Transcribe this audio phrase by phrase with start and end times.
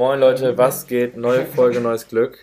[0.00, 1.18] Moin Leute, was geht?
[1.18, 2.38] Neue Folge, neues Glück.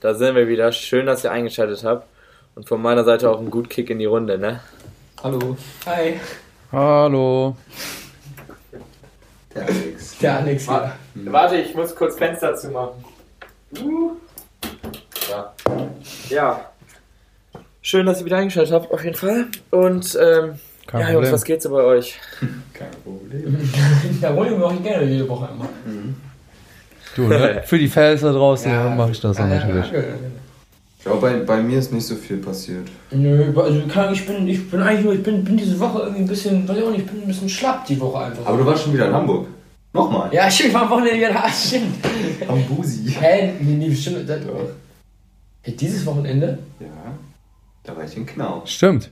[0.00, 0.72] Da sind wir wieder.
[0.72, 2.08] Schön, dass ihr eingeschaltet habt.
[2.54, 4.60] Und von meiner Seite auch ein gut Kick in die Runde, ne?
[5.22, 5.58] Hallo.
[5.84, 6.18] Hi.
[6.72, 7.54] Hallo.
[9.54, 10.18] Der Alex.
[10.22, 10.96] Der Alex, ja.
[11.26, 13.04] Warte, ich muss kurz Fenster zumachen.
[13.78, 14.12] Uh.
[15.28, 15.52] Ja.
[16.30, 16.70] ja.
[17.82, 19.48] Schön, dass ihr wieder eingeschaltet habt, auf jeden Fall.
[19.70, 22.18] Und, ähm, Kein ja, Jungs, was geht so bei euch?
[22.72, 23.70] Kein Problem.
[24.22, 25.68] Da wollen wir auch gerne jede Woche einmal.
[27.14, 27.62] Du, ne?
[27.66, 28.88] Für die Fans da draußen Ja.
[28.94, 29.90] mache ich das dann Ja, natürlich.
[29.92, 30.00] ja.
[30.98, 32.88] Ich glaube, bei, bei mir ist nicht so viel passiert.
[33.10, 33.78] Nö, also
[34.12, 36.78] ich bin, ich bin eigentlich nur, ich bin, bin diese Woche irgendwie ein bisschen, weiß
[36.78, 38.46] ich auch nicht, ich bin ein bisschen schlapp die Woche einfach.
[38.46, 39.48] Aber du warst schon wieder in Hamburg.
[39.92, 40.32] Nochmal.
[40.32, 41.96] ja, stimmt, ich war am Wochenende wieder da, stimmt.
[42.48, 43.10] Am Busi.
[43.20, 43.52] Hä?
[43.60, 44.28] Nee, nee, stimmt.
[44.28, 44.68] Das, Doch.
[45.62, 46.58] Hä, dieses Wochenende?
[46.80, 46.86] Ja.
[47.84, 48.62] Da war ich in Knau.
[48.64, 49.10] Stimmt.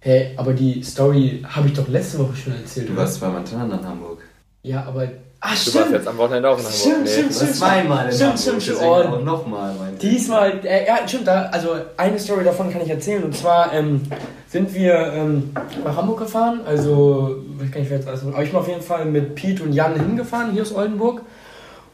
[0.00, 2.88] Hä, aber die Story habe ich doch letzte Woche schon erzählt.
[2.88, 3.02] Du oder?
[3.02, 4.18] warst zweimal hintereinander in Hamburg.
[4.62, 5.08] Ja, aber.
[5.46, 5.92] Ah, Du warst stimmt!
[5.92, 6.80] jetzt am Wochenende auch in Hamburg.
[6.80, 7.10] Stimmt, Nee.
[7.10, 8.40] stimmt, warst zweimal in Stimmt, Hamburg.
[8.40, 8.80] stimmt, stimmt.
[8.82, 9.74] auch nochmal.
[10.00, 13.22] Diesmal, äh, ja, stimmt, da, also eine Story davon kann ich erzählen.
[13.24, 14.00] Und zwar ähm,
[14.48, 15.50] sind wir ähm,
[15.84, 16.60] nach Hamburg gefahren.
[16.66, 18.22] Also, ich weiß gar nicht, wer jetzt alles.
[18.26, 21.20] Aber ich bin auf jeden Fall mit Pete und Jan hingefahren, hier aus Oldenburg.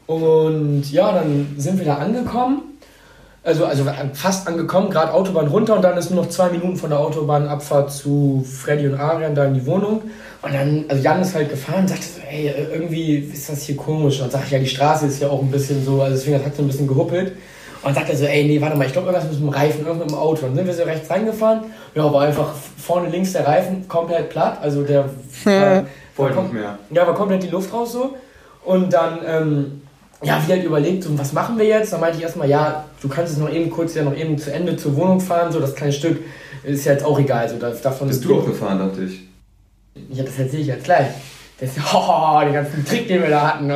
[0.07, 2.61] Und ja, dann sind wir da angekommen.
[3.43, 6.91] Also, also fast angekommen, gerade Autobahn runter und dann ist nur noch zwei Minuten von
[6.91, 10.03] der Autobahnabfahrt zu Freddy und Arian da in die Wohnung.
[10.43, 13.75] Und dann, also Jan ist halt gefahren und sagte so, ey, irgendwie ist das hier
[13.77, 14.19] komisch.
[14.19, 16.43] Und dann sag ich, ja, die Straße ist ja auch ein bisschen so, also deswegen
[16.43, 17.31] hat so ein bisschen gehuppelt.
[17.83, 19.87] Und dann sagt er so, ey, nee, warte mal, ich glaube, irgendwas mit dem Reifen,
[19.87, 20.45] irgendwas im Auto.
[20.45, 21.61] Dann sind wir so rechts reingefahren.
[21.95, 24.59] Ja, war einfach vorne links der Reifen komplett platt.
[24.61, 25.05] Also der
[25.45, 25.83] war,
[26.15, 26.77] Wollte war nicht mehr.
[26.91, 28.15] ja, war komplett die Luft raus so.
[28.63, 29.80] Und dann, ähm,
[30.23, 31.93] ja, wir halt überlegt, so, was machen wir jetzt?
[31.93, 34.53] Dann meinte ich erstmal, ja, du kannst es noch eben kurz ja noch eben zu
[34.53, 36.19] Ende zur Wohnung fahren, so das kleine Stück
[36.63, 37.49] ist ja jetzt auch egal.
[37.49, 39.27] So, das, davon Bist du auch gefahren, dachte ich.
[40.11, 41.07] ja, das erzähle ich jetzt gleich.
[41.59, 43.67] Das ist oh, den ganzen Trick, den wir da hatten.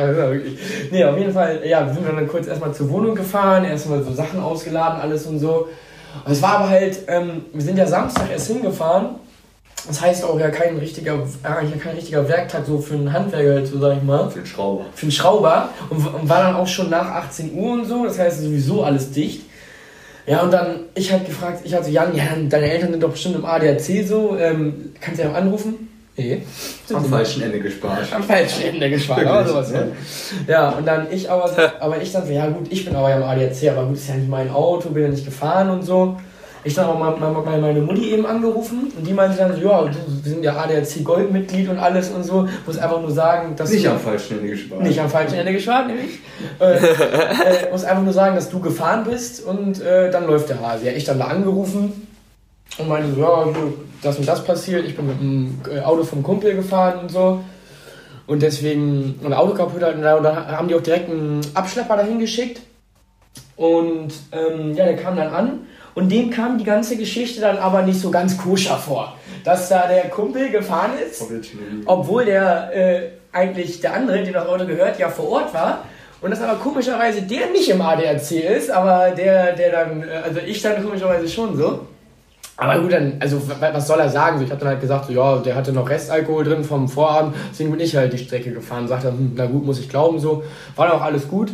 [0.90, 4.12] Nee, auf jeden Fall, ja, wir sind dann kurz erstmal zur Wohnung gefahren, erstmal so
[4.12, 5.68] Sachen ausgeladen, alles und so.
[6.28, 9.16] Es war aber halt, ähm, wir sind ja Samstag erst hingefahren.
[9.88, 13.66] Das heißt auch ja kein richtiger, eigentlich kein richtiger Werktag so für einen Handwerker, halt
[13.68, 14.84] so sag ich mal Für den Schrauber.
[14.94, 18.18] für einen Schrauber und, und war dann auch schon nach 18 Uhr und so, das
[18.18, 19.42] heißt sowieso alles dicht.
[20.26, 23.36] Ja, und dann, ich halt gefragt, ich hatte Jan, ja, deine Eltern sind doch bestimmt
[23.36, 25.88] im ADAC so, ähm, kannst du ja anrufen?
[26.16, 26.42] Nee.
[26.92, 28.08] Am falschen Ende gespart.
[28.12, 29.70] Am falschen Ende gespart, Wirklich, aber sowas.
[29.72, 29.82] ja.
[30.48, 30.68] Ja.
[30.70, 33.16] und dann ich aber, so, aber ich dann so, ja gut, ich bin aber ja
[33.18, 36.16] im ADAC, aber gut, ist ja nicht mein Auto, bin ja nicht gefahren und so.
[36.66, 39.84] Ich dann auch mal, mal, meine Mutti eben angerufen und die meinte dann so, ja,
[39.84, 42.48] du, wir sind ja ADAC Goldmitglied und alles und so.
[42.66, 44.82] Muss einfach nur sagen, dass Nicht du, am falschen Ende gespart.
[44.82, 46.18] nicht am falschen Ende gespart, nämlich.
[46.58, 50.60] Äh, äh, muss einfach nur sagen, dass du gefahren bist und äh, dann läuft der
[50.60, 50.86] Hase.
[50.86, 52.08] Ja, ich dann da angerufen
[52.78, 53.46] und meinte so, ja,
[54.02, 54.84] das und das passiert.
[54.86, 57.44] Ich bin mit dem äh, Auto vom Kumpel gefahren und so.
[58.26, 62.18] Und deswegen, und Auto kaputt halt, und da haben die auch direkt einen Abschlepper dahin
[62.18, 62.60] geschickt.
[63.54, 65.60] Und ähm, ja, der kam dann an
[65.96, 69.14] und dem kam die ganze Geschichte dann aber nicht so ganz koscher vor.
[69.42, 71.18] Dass da der Kumpel gefahren ist
[71.86, 73.00] obwohl der äh,
[73.32, 75.84] eigentlich der andere, dem das Auto gehört, ja vor Ort war.
[76.22, 80.40] Und das aber komischerweise der nicht im ADAC ist, aber der, der dann, äh, also
[80.46, 81.80] ich dann komischerweise schon so.
[82.58, 84.42] Aber gut, dann, also wa- was soll er sagen?
[84.42, 87.70] Ich habe dann halt gesagt, so, ja, der hatte noch Restalkohol drin vom Vorabend, deswegen
[87.70, 88.88] bin ich halt die Strecke gefahren.
[88.88, 90.42] Sagt er, hm, na gut, muss ich glauben, so.
[90.74, 91.52] War dann auch alles gut.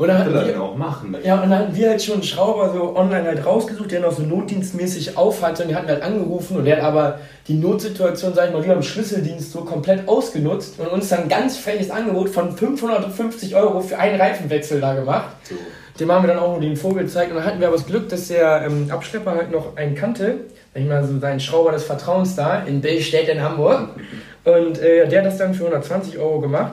[0.00, 1.14] Und dann hatten er wir, auch machen.
[1.22, 4.12] ja, und dann hatten wir halt schon einen Schrauber so online halt rausgesucht, der noch
[4.12, 5.64] so notdienstmäßig auf hatte.
[5.64, 7.18] Und die hatten halt angerufen und der hat aber
[7.48, 11.28] die Notsituation, sag ich mal, wie beim Schlüsseldienst so komplett ausgenutzt und uns dann ein
[11.28, 15.36] ganz freches Angebot von 550 Euro für einen Reifenwechsel da gemacht.
[15.42, 15.56] So.
[15.98, 17.84] Dem haben wir dann auch nur den Vogel gezeigt und dann hatten wir aber das
[17.84, 20.46] Glück, dass der ähm, Abschlepper halt noch einen kannte.
[20.72, 23.90] Sag ich mal, so seinen Schrauber des Vertrauens da in Billstedt in Hamburg.
[24.44, 26.72] Und äh, der hat das dann für 120 Euro gemacht.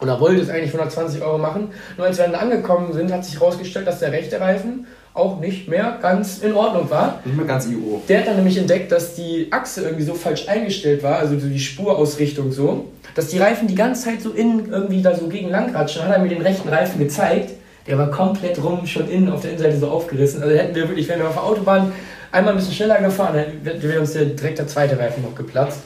[0.00, 1.68] Und er wollte es eigentlich für 120 Euro machen.
[1.96, 5.68] Nur als wir dann angekommen sind, hat sich herausgestellt, dass der rechte Reifen auch nicht
[5.68, 7.20] mehr ganz in Ordnung war.
[7.24, 8.00] Nicht mehr ganz IO.
[8.08, 11.48] Der hat dann nämlich entdeckt, dass die Achse irgendwie so falsch eingestellt war, also so
[11.48, 15.50] die Spurausrichtung so, dass die Reifen die ganze Zeit so innen irgendwie da so gegen
[15.50, 16.02] lang ratschen.
[16.02, 17.50] Dann hat er mir den rechten Reifen gezeigt.
[17.86, 20.42] Der war komplett rum, schon innen auf der Innenseite so aufgerissen.
[20.42, 21.92] Also hätten wir wirklich, wenn wir auf der Autobahn
[22.30, 25.80] einmal ein bisschen schneller gefahren, dann wäre uns der, direkt der zweite Reifen noch geplatzt.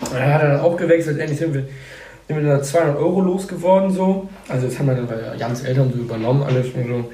[0.00, 1.18] Und dann hat er dann auch gewechselt.
[1.18, 1.64] Endlich sind wir,
[2.34, 4.28] sind wir dann 200 Euro losgeworden so.
[4.48, 7.12] Also das haben wir dann bei Jans Eltern so übernommen alles und so.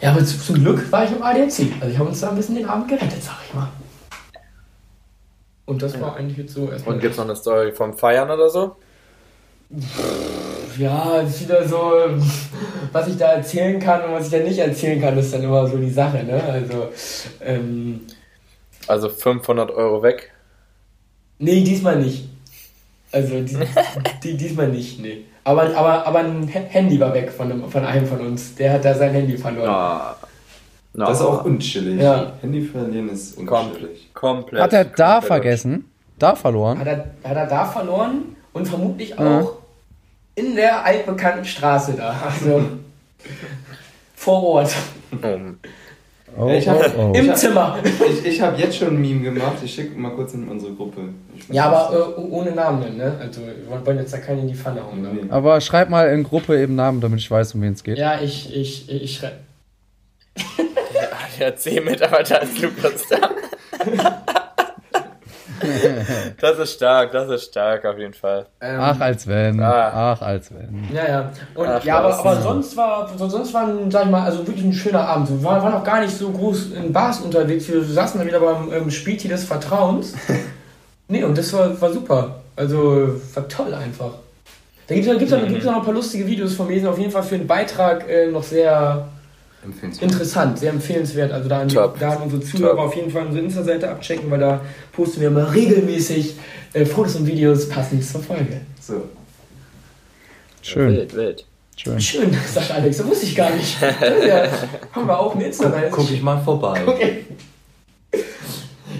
[0.00, 1.72] Ja, aber zu- zum Glück war ich im ADAC.
[1.80, 3.68] Also ich habe uns da ein bisschen den Abend gerettet, sag ich mal.
[5.66, 6.94] Und das war eigentlich jetzt so erstmal.
[6.94, 8.76] Und gibt's noch eine Story vom Feiern oder so?
[10.78, 11.92] Ja, ist wieder so,
[12.92, 15.66] was ich da erzählen kann und was ich da nicht erzählen kann, ist dann immer
[15.66, 16.42] so die Sache, ne?
[16.42, 16.88] Also,
[17.42, 18.02] ähm,
[18.86, 20.30] Also 500 Euro weg.
[21.38, 22.28] nee, diesmal nicht.
[23.10, 23.56] Also die,
[24.22, 25.24] die, diesmal nicht, nee.
[25.44, 28.54] Aber, aber, aber ein Handy war weg von einem, von einem von uns.
[28.54, 29.68] Der hat da sein Handy verloren.
[29.68, 30.16] Ah.
[30.92, 31.06] No.
[31.06, 32.00] Das ist auch unchillig.
[32.00, 32.32] Ja.
[32.40, 34.12] Handy verlieren ist unchillig.
[34.12, 34.60] komplett.
[34.60, 35.24] Hat er da komplett.
[35.26, 35.90] vergessen?
[36.18, 36.78] Da verloren?
[36.78, 39.58] Hat er, hat er da verloren und vermutlich auch
[40.34, 42.14] in der altbekannten Straße da.
[42.24, 42.62] Also
[44.16, 44.74] vor Ort.
[46.36, 47.12] Oh, Ich hab- oh, oh.
[47.16, 47.78] Im Zimmer.
[47.84, 49.56] Ich, ich habe jetzt schon ein Meme gemacht.
[49.64, 51.00] Ich schicke mal kurz in unsere Gruppe.
[51.50, 53.16] Ja, aber äh, ohne Namen ne?
[53.20, 55.02] Also wir wollen jetzt da keinen in die Pfanne hauen.
[55.02, 55.08] Ne?
[55.14, 55.30] Nee.
[55.30, 57.98] Aber schreib mal in Gruppe eben Namen, damit ich weiß, um wen es geht.
[57.98, 59.36] Ja, ich, ich, ich schreibe.
[61.38, 63.30] Der C-Mitarbeiter ist Lukas da.
[66.40, 68.46] das ist stark, das ist stark auf jeden Fall.
[68.60, 69.60] Ähm, Ach, als wenn.
[69.60, 70.14] Ah.
[70.16, 70.88] Ach, als wenn.
[70.94, 71.32] Ja, ja.
[71.54, 74.64] Und, Ach, ja, aber, aber sonst war, so- sonst war, sag ich mal, also wirklich
[74.64, 75.28] ein schöner Abend.
[75.30, 77.68] Wir waren, waren auch gar nicht so groß in Bars unterwegs.
[77.68, 80.14] Wir saßen da wieder beim ähm, Spieltier des Vertrauens.
[81.08, 82.36] nee, und das war, war super.
[82.56, 84.10] Also, war toll einfach.
[84.86, 86.80] Da gibt es gibt's, auch- gibt's auch noch ein paar lustige Videos von mir, die
[86.80, 89.06] sind auf jeden Fall für den Beitrag äh, noch sehr.
[90.00, 91.32] Interessant, sehr empfehlenswert.
[91.32, 91.98] Also da, an die, Top.
[91.98, 92.86] da an unsere Zuhörer Top.
[92.86, 94.60] auf jeden Fall unsere Insta-Seite abchecken, weil da
[94.92, 96.36] posten wir immer regelmäßig
[96.72, 98.60] äh, Fotos und Videos passend zur Folge.
[98.80, 99.08] So.
[100.62, 101.44] Schön, Wild, wild.
[101.76, 102.00] schön.
[102.00, 103.80] Schön, sagt Alex, das wusste ich gar nicht.
[104.26, 104.48] ja,
[104.92, 105.90] haben wir auch eine Insta-Seite.
[105.90, 106.82] Guck ich mal vorbei.
[106.86, 107.24] Okay.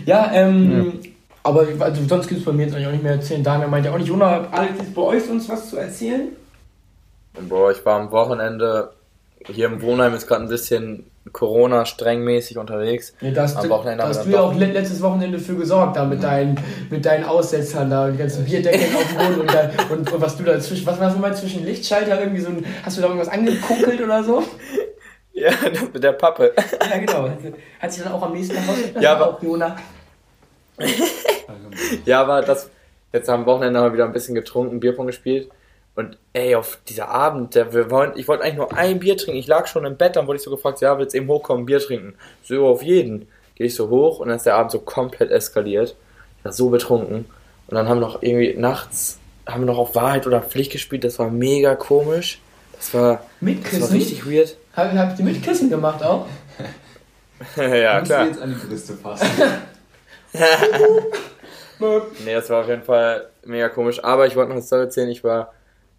[0.07, 1.01] Ja, ähm,
[1.43, 3.43] aber also, sonst gibt es bei mir jetzt eigentlich auch nicht mehr erzählen.
[3.43, 6.29] Daniel meinte auch nicht, Jona, Alex, ist bei euch sonst was zu erzählen?
[7.49, 8.91] Boah, ich war am Wochenende
[9.46, 13.12] hier im Wohnheim ist gerade ein bisschen Corona strengmäßig unterwegs.
[13.20, 15.55] Ja, da hast, Am du- Wochenende da hast du ja auch le- letztes Wochenende für
[15.56, 16.58] gesorgt, da mit deinen,
[16.90, 20.37] mit deinen Aussetzern da, die ganzen Bierdeckeln auf dem Boden und, dann, und, und was
[20.37, 23.08] du da zwischen, was war das nochmal zwischen Lichtschalter irgendwie so ein, hast du da
[23.08, 24.43] irgendwas angekuckelt oder so?
[25.35, 26.52] Ja, das mit der Pappe.
[26.90, 27.29] Ja, genau.
[27.79, 29.00] Hat sich dann auch am nächsten Tag?
[29.00, 29.76] Ja, aber- auch Jona.
[32.05, 32.70] Ja, aber das.
[33.12, 35.49] Jetzt am Wochenende haben wir wieder ein bisschen getrunken, Bierpong gespielt.
[35.99, 39.37] Und ey, auf dieser Abend, der, wir wollen, ich wollte eigentlich nur ein Bier trinken.
[39.37, 41.67] Ich lag schon im Bett, dann wurde ich so gefragt, ja, willst du eben hochkommen,
[41.67, 42.15] Bier trinken?
[42.45, 43.27] So auf jeden.
[43.56, 45.97] Gehe ich so hoch und dann ist der Abend so komplett eskaliert.
[46.39, 47.25] Ich war so betrunken.
[47.67, 51.03] Und dann haben wir noch irgendwie nachts, haben wir noch auf Wahrheit oder Pflicht gespielt.
[51.03, 52.39] Das war mega komisch.
[52.77, 54.56] Das war, Mit das war richtig weird.
[54.77, 56.27] Hab, hab ich die mit Kissen gemacht auch?
[57.56, 58.27] ja, klar.
[58.27, 59.27] jetzt an die Brüste fassen.
[62.25, 64.03] Nee, das war auf jeden Fall mega komisch.
[64.03, 65.09] Aber ich wollte noch eine Story erzählen.
[65.09, 65.53] Ich war,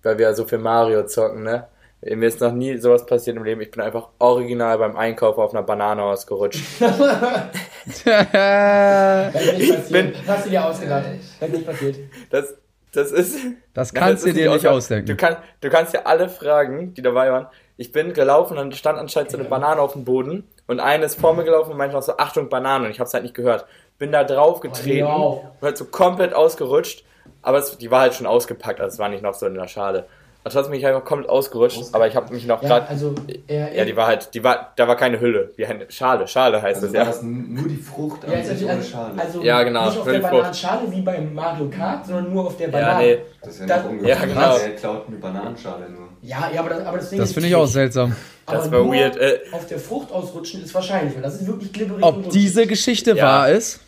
[0.04, 1.68] weil wir ja so viel Mario zocken, ne?
[2.02, 3.60] Mir ist noch nie sowas passiert im Leben.
[3.60, 6.64] Ich bin einfach original beim Einkauf auf einer Banane ausgerutscht.
[8.04, 9.92] Das ist nicht passiert.
[9.92, 11.06] bin- Hast du dir ausgedacht?
[11.40, 11.96] Das ist nicht passiert.
[12.30, 12.56] Das,
[12.94, 13.38] das ist.
[13.74, 15.08] Das kannst du dir nicht aus- ausdenken.
[15.08, 17.48] Du, kann, du kannst ja alle fragen, die dabei waren.
[17.78, 21.06] Ich bin gelaufen und dann stand anscheinend so eine Banane auf dem Boden und eine
[21.06, 22.86] ist vor mir gelaufen und meinte noch so, Achtung, Banane.
[22.86, 23.66] Und ich hab's halt nicht gehört.
[23.98, 27.06] Bin da drauf getreten Oh, und halt so komplett ausgerutscht.
[27.42, 29.68] Aber es, die war halt schon ausgepackt, also es war nicht noch so in der
[29.68, 30.06] Schale.
[30.42, 32.88] Aber trotzdem bin ich einfach komplett ausgerutscht, aber ich habe mich noch Ja, gerade.
[32.88, 33.14] also,
[33.48, 36.62] er, Ja, die war halt, die war, da war keine Hülle, wie eine Schale, Schale
[36.62, 37.06] heißt Also es, war ja.
[37.08, 39.14] das nur die Frucht an Ja, sich also, ohne also, Schale.
[39.18, 40.20] also Ja, genau, nicht auf der.
[40.20, 43.04] Bananenschale wie beim Mario Kart, sondern nur auf der Ja, Banane.
[43.06, 43.18] nee.
[43.42, 44.16] das ist ja das- noch ungefähr.
[44.16, 44.58] ja, genau.
[44.58, 46.08] Der klaut eine Bananenschale nur.
[46.22, 48.16] Ja, ja, aber das, aber das Ding Das finde ich auch seltsam.
[48.46, 49.40] Das Aber war nur weird, äh.
[49.52, 52.04] Auf der Frucht ausrutschen ist wahrscheinlich, weil das ist wirklich glibberig.
[52.04, 53.24] und Ob diese Geschichte Ja.
[53.26, 53.82] wahr ist?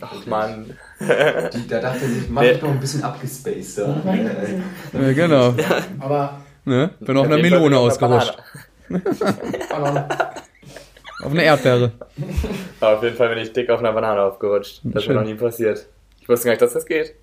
[0.00, 0.76] Ach man.
[0.98, 3.78] Die, da dachte er sich, mach ich noch ein bisschen abgespaced.
[3.78, 5.12] Ja.
[5.12, 5.54] Genau.
[6.00, 6.90] Aber Ne?
[6.98, 8.36] Bin auf einer Melone ich auf einer ausgerutscht.
[11.22, 11.92] Auf eine Erdbeere.
[12.80, 14.80] Aber auf jeden Fall bin ich dick auf einer Banane aufgerutscht.
[14.84, 15.86] Das ist mir noch nie passiert.
[16.20, 17.14] Ich wusste gar nicht, dass das geht.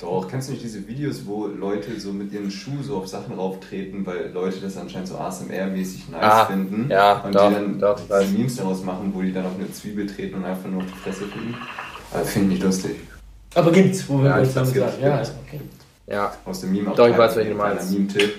[0.00, 3.34] Doch, kennst du nicht diese Videos, wo Leute so mit ihren Schuh so auf Sachen
[3.34, 6.88] rauftreten, weil Leute das anscheinend so ASMR-mäßig nice Ah, finden?
[6.90, 9.70] ja, und doch, die dann doch, ich Memes daraus machen, wo die dann auf eine
[9.72, 11.54] Zwiebel treten und einfach nur auf die Fresse fliegen.
[12.12, 12.96] Aber finde ich nicht lustig.
[13.54, 14.72] Aber gibt's, wo wir Ja, sagen.
[15.00, 15.60] Ja, ist okay.
[16.06, 16.32] Ja.
[16.44, 17.90] Aus dem Meme Doch, ich weiß, welchen du meinst.
[17.92, 18.34] Meme-Tipp.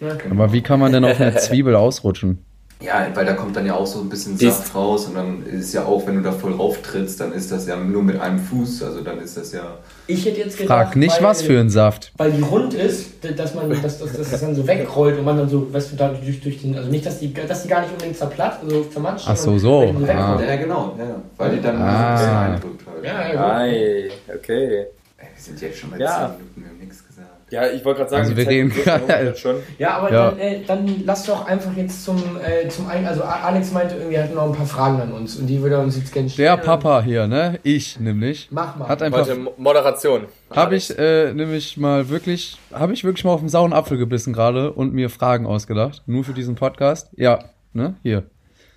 [0.00, 0.08] ne?
[0.08, 0.16] Ja.
[0.30, 2.44] Aber wie kann man denn auf eine Zwiebel ausrutschen?
[2.78, 5.72] Ja, weil da kommt dann ja auch so ein bisschen Saft raus und dann ist
[5.72, 8.82] ja auch, wenn du da voll rauftrittst, dann ist das ja nur mit einem Fuß,
[8.82, 9.78] also dann ist das ja...
[10.06, 12.12] Ich hätte jetzt gedacht, Frag nicht, weil, was für ein Saft.
[12.18, 15.38] Weil die rund ist, dass man dass, dass, dass das dann so wegrollt und man
[15.38, 17.80] dann so, weißt du, da durch, durch den, also nicht, dass die, dass die gar
[17.80, 19.26] nicht unbedingt zerplatzt, also zermatscht.
[19.26, 20.12] Ach so, sondern so.
[20.12, 20.38] Ah.
[20.38, 20.48] wegrollt.
[20.48, 22.16] Ja, genau, ja, weil die dann Ah.
[22.18, 23.04] so ein bisschen eindrückt halt.
[23.04, 24.86] Ja, ja, Ei, okay.
[25.18, 26.28] Ey, wir sind jetzt schon bei Ja.
[26.28, 27.26] 10 Minuten, wir haben nichts gesagt.
[27.48, 29.56] Ja, ich wollte gerade sagen, Also wir Zeit reden gerade- schon.
[29.78, 30.30] Ja, aber Ja.
[30.30, 34.16] Dann, äh, dann lass doch einfach jetzt zum, äh, zum einen, also Alex meinte irgendwie,
[34.16, 36.28] er hat noch ein paar Fragen an uns und die würde er uns jetzt gerne
[36.28, 36.56] stellen.
[36.56, 37.60] Der Papa hier, ne?
[37.62, 38.48] Ich nämlich.
[38.50, 38.88] Mach mal.
[38.88, 39.20] Hat einfach.
[39.20, 40.22] Heute Mo- Moderation.
[40.50, 44.32] Habe ich äh, nämlich mal wirklich, habe ich wirklich mal auf den sauren Apfel gebissen
[44.32, 46.02] gerade und mir Fragen ausgedacht.
[46.06, 47.10] Nur für diesen Podcast.
[47.16, 47.38] Ja,
[47.72, 47.94] ne?
[48.02, 48.24] Hier.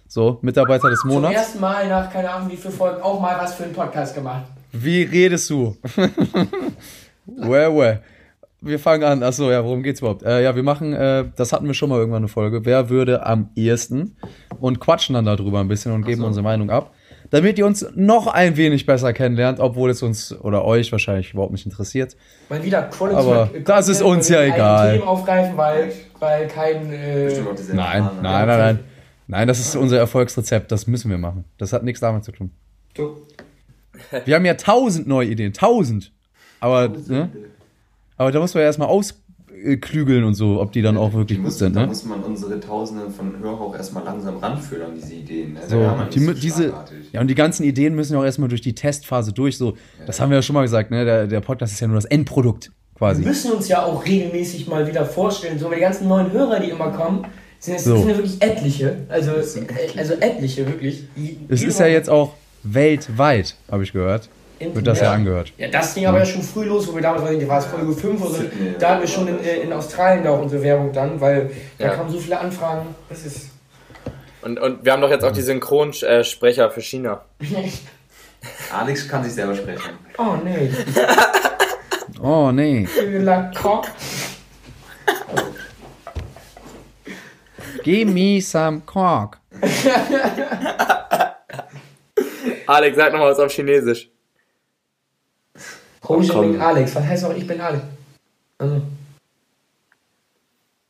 [0.08, 1.34] So, Mitarbeiter des Zum Monats.
[1.36, 4.44] ersten Mal nach, keine Ahnung wie viele Folgen, auch mal was für einen Podcast gemacht.
[4.72, 5.76] Wie redest du?
[7.26, 8.00] Well, well.
[8.62, 9.24] Wir fangen an.
[9.24, 10.24] Achso, ja, worum geht's überhaupt?
[10.24, 12.66] Äh, ja, wir machen, äh, das hatten wir schon mal irgendwann eine Folge.
[12.66, 14.18] Wer würde am ehesten?
[14.60, 16.28] Und quatschen dann darüber ein bisschen und geben so.
[16.28, 16.94] unsere Meinung ab.
[17.30, 21.52] Damit ihr uns noch ein wenig besser kennenlernt, obwohl es uns oder euch wahrscheinlich überhaupt
[21.52, 22.18] nicht interessiert.
[22.50, 24.94] Mal wieder Quality Aber Content, das ist uns ja weil wir egal.
[24.94, 26.92] Themen aufgreifen, weil, weil kein.
[26.92, 27.28] Äh,
[27.72, 28.12] Nein, ne?
[28.22, 28.80] nein, nein, nein.
[29.28, 30.72] Nein, das ist unser Erfolgsrezept.
[30.72, 31.46] Das müssen wir machen.
[31.60, 32.52] Das hat nichts damit zu tun.
[32.96, 33.16] Du.
[34.26, 35.54] Wir haben ja tausend neue Ideen.
[35.54, 36.12] Tausend.
[36.60, 37.30] Aber, ne?
[38.20, 41.42] Aber da muss man ja erstmal ausklügeln und so, ob die dann auch wirklich Die
[41.42, 41.88] gut muss, sind, Da ne?
[41.88, 45.54] muss man unsere Tausenden von Hörer auch erstmal langsam ranführen, diese Ideen.
[45.54, 45.62] Ne?
[45.68, 46.74] So, die, so diese,
[47.14, 49.58] ja, und die ganzen Ideen müssen ja auch erstmal durch die Testphase durch.
[49.58, 51.06] So, das haben wir ja schon mal gesagt, ne?
[51.06, 53.24] Der, der Podcast ist ja nur das Endprodukt, wir quasi.
[53.24, 56.70] müssen uns ja auch regelmäßig mal wieder vorstellen, so weil die ganzen neuen Hörer, die
[56.72, 57.26] immer kommen,
[57.60, 57.98] sind es So.
[57.98, 58.98] sind ja wirklich etliche.
[59.08, 61.04] Also, also etliche, wirklich.
[61.16, 62.34] Die- Es ist ja jetzt auch
[62.64, 64.28] weltweit, habe ich gehört.
[64.60, 65.12] Wird das ja, Ja.
[65.14, 65.54] angehört.
[65.58, 67.60] Ja, das ging aber ja schon früh los, wo wir damals, weiß ich nicht, war
[67.60, 68.44] es Folge 5 oder so,
[68.80, 71.90] da hatten wir schon in, äh, in Australien da auch unsere Werbung dann, weil da
[71.90, 72.94] kamen so viele Anfragen.
[73.08, 73.50] Das ist.
[74.42, 77.22] Und, und wir haben doch jetzt auch die Synchronsprecher für China.
[78.74, 79.92] Alex kann sich selber sprechen.
[80.18, 80.72] oh nee.
[82.22, 82.86] Oh, nee.
[83.20, 83.86] La Coq.
[87.84, 89.38] Give me some cork.
[92.68, 94.10] Alex, sag noch mal was auf Chinesisch.
[96.22, 96.52] Chi komm.
[96.52, 96.96] Minh Alex.
[96.96, 97.84] Was heißt auch, ich bin Alex?
[98.58, 98.82] Also,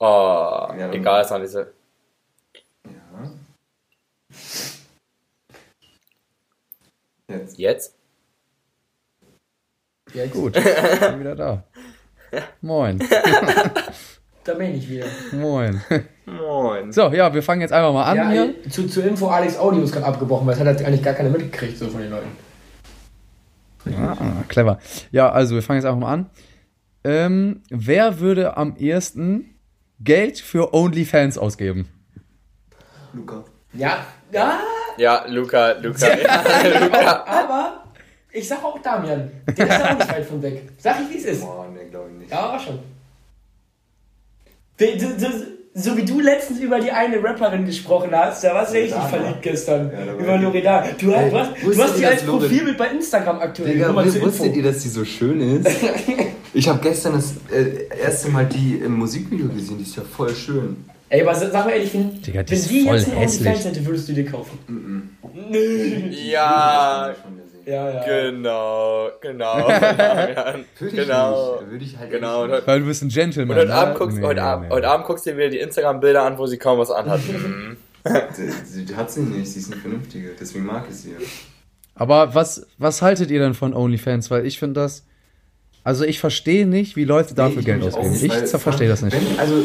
[0.02, 1.60] Oh, Ja, egal, ist noch nicht so.
[1.60, 1.66] Ja.
[7.28, 7.58] Jetzt.
[7.60, 7.96] Jetzt?
[10.14, 10.34] jetzt.
[10.34, 11.64] Gut, ich bin wieder da.
[12.62, 13.00] Moin.
[14.46, 15.06] Da bin ich wieder.
[15.34, 15.80] Moin.
[16.26, 16.92] Moin.
[16.92, 18.56] So, ja, wir fangen jetzt einfach mal an ja, hier.
[18.72, 21.78] zu, zur Info, Alex Audio ist gerade abgebrochen, weil es hat eigentlich gar keiner mitgekriegt,
[21.78, 22.30] so von den Leuten.
[23.86, 24.80] Ah, clever.
[25.12, 26.30] Ja, also wir fangen jetzt einfach mal an.
[27.04, 29.56] Ähm, wer würde am ehesten
[30.02, 31.88] Geld für OnlyFans ausgeben?
[33.14, 33.44] Luca.
[33.74, 34.60] Ja, ja,
[34.98, 36.08] Ja, Luca, Luca.
[36.82, 37.24] Luca.
[37.26, 37.84] aber
[38.32, 39.32] ich sag auch Damian.
[39.58, 40.70] Der ist auch nicht weit von weg.
[40.78, 41.42] Sag ich, wie es ist.
[41.42, 42.32] Boah, ne, glaube ich nicht.
[42.32, 42.80] Ja, war schon.
[44.78, 48.78] Du- du- So wie du letztens über die eine Rapperin gesprochen hast, da warst du
[48.80, 49.92] richtig verliebt gestern.
[49.92, 50.88] Ja, über Loredana.
[51.00, 53.74] Du, Ey, du hast, du hast die als Profilbild bei Instagram aktuell.
[53.74, 54.46] Digga, wusstet Info.
[54.46, 55.70] ihr, dass die so schön ist?
[56.52, 60.34] Ich habe gestern das äh, erste Mal die im Musikvideo gesehen, die ist ja voll
[60.34, 60.78] schön.
[61.10, 63.48] Ey, aber sag mal ehrlich, wenn, Digga, die wenn ist die voll jetzt einen hässlich.
[63.48, 64.58] OnlyFans hätte, würdest du dir kaufen?
[66.12, 67.39] Ja, Von der sehen.
[67.70, 68.04] Ja, ja.
[68.30, 69.68] genau, genau.
[70.80, 71.08] Würde ich Nicht.
[71.08, 72.66] Würde ich halt Genau, nicht.
[72.68, 73.52] Weil du bist ein Gentleman.
[73.52, 73.76] Und heute ne?
[73.76, 74.74] Abend, guckst, Nee, heute, nee, Abend, nee.
[74.76, 77.20] heute Abend guckst du dir wieder die Instagram-Bilder an, wo sie kaum was anhat.
[78.34, 78.50] Sie,
[78.86, 81.16] sie hat sie nicht, sie ist eine vernünftige, deswegen mag ich sie.
[81.96, 84.32] Aber was, was haltet ihr denn von OnlyFans?
[84.32, 85.06] Weil ich finde das.
[85.84, 88.30] Also ich verstehe nicht, wie Leute dafür Nee, ich Geld ausgeben.
[88.32, 89.16] weil- Ich verstehe das nicht.
[89.16, 89.64] Wenn, also,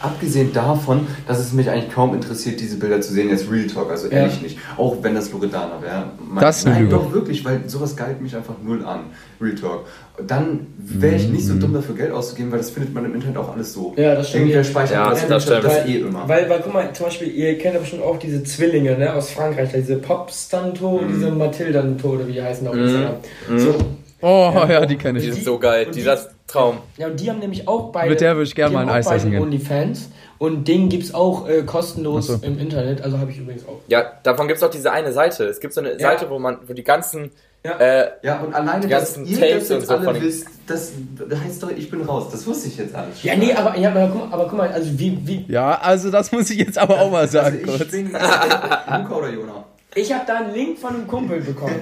[0.00, 3.90] abgesehen davon, dass es mich eigentlich kaum interessiert, diese Bilder zu sehen, jetzt Real Talk,
[3.90, 4.18] also Ja.
[4.18, 4.58] ehrlich nicht.
[4.76, 6.04] Auch wenn das Loredana wäre.
[6.40, 6.96] Das ist eine Nein, Lüge.
[6.96, 9.00] doch wirklich, weil sowas galt mich einfach null an.
[9.40, 9.86] Real Talk.
[10.26, 13.38] Dann wäre ich nicht so dumm dafür Geld auszugeben, weil das findet man im Internet
[13.38, 13.94] auch alles so.
[13.96, 14.42] Ja, das stimmt.
[14.44, 15.64] Irgendwer speichert Ja, das, das stimmt.
[15.64, 16.28] das Weil, eh immer.
[16.28, 19.30] weil, weil, guck mal, zum Beispiel, ihr kennt ja bestimmt auch diese Zwillinge ne, aus
[19.30, 21.08] Frankreich, diese Popstanto, Mhm.
[21.14, 23.14] diese Mathildanto oder wie die heißen auf Instagram.
[23.56, 23.74] So,
[24.22, 25.34] Oh ja, die kenne Die ich.
[25.34, 26.78] sind so geil, Und dieser Traum.
[26.96, 28.10] ja, und die haben nämlich auch beide.
[28.10, 29.42] Mit der würde ich gerne die mal ein Eis essen gehen.
[29.42, 32.38] OnlyFans und den gibt's auch äh, kostenlos so.
[32.42, 33.80] im Internet, also habe ich übrigens auch.
[33.88, 35.44] Ja, davon gibt es auch diese eine Seite.
[35.44, 37.30] Es gibt so eine Seite, wo man, wo die ganzen,
[37.64, 37.78] Ja.
[37.78, 40.22] äh, ja, und alleine, Die dass ganzen ihr Tapes das jetzt und so von alle
[40.22, 40.92] wisst, das,
[41.28, 42.26] das heißt doch, ich bin raus.
[42.30, 43.30] Das wusste ich jetzt alles schon.
[43.30, 46.10] Ja, nee, aber, ja, aber, guck, mal- aber guck mal, also wie, wie, Ja, also
[46.10, 47.90] das muss ich jetzt aber auch mal sagen also ich kurz.
[47.92, 49.64] bin Luca oder Jona.
[49.94, 51.80] Ich habe da einen Link von einem Kumpel bekommen.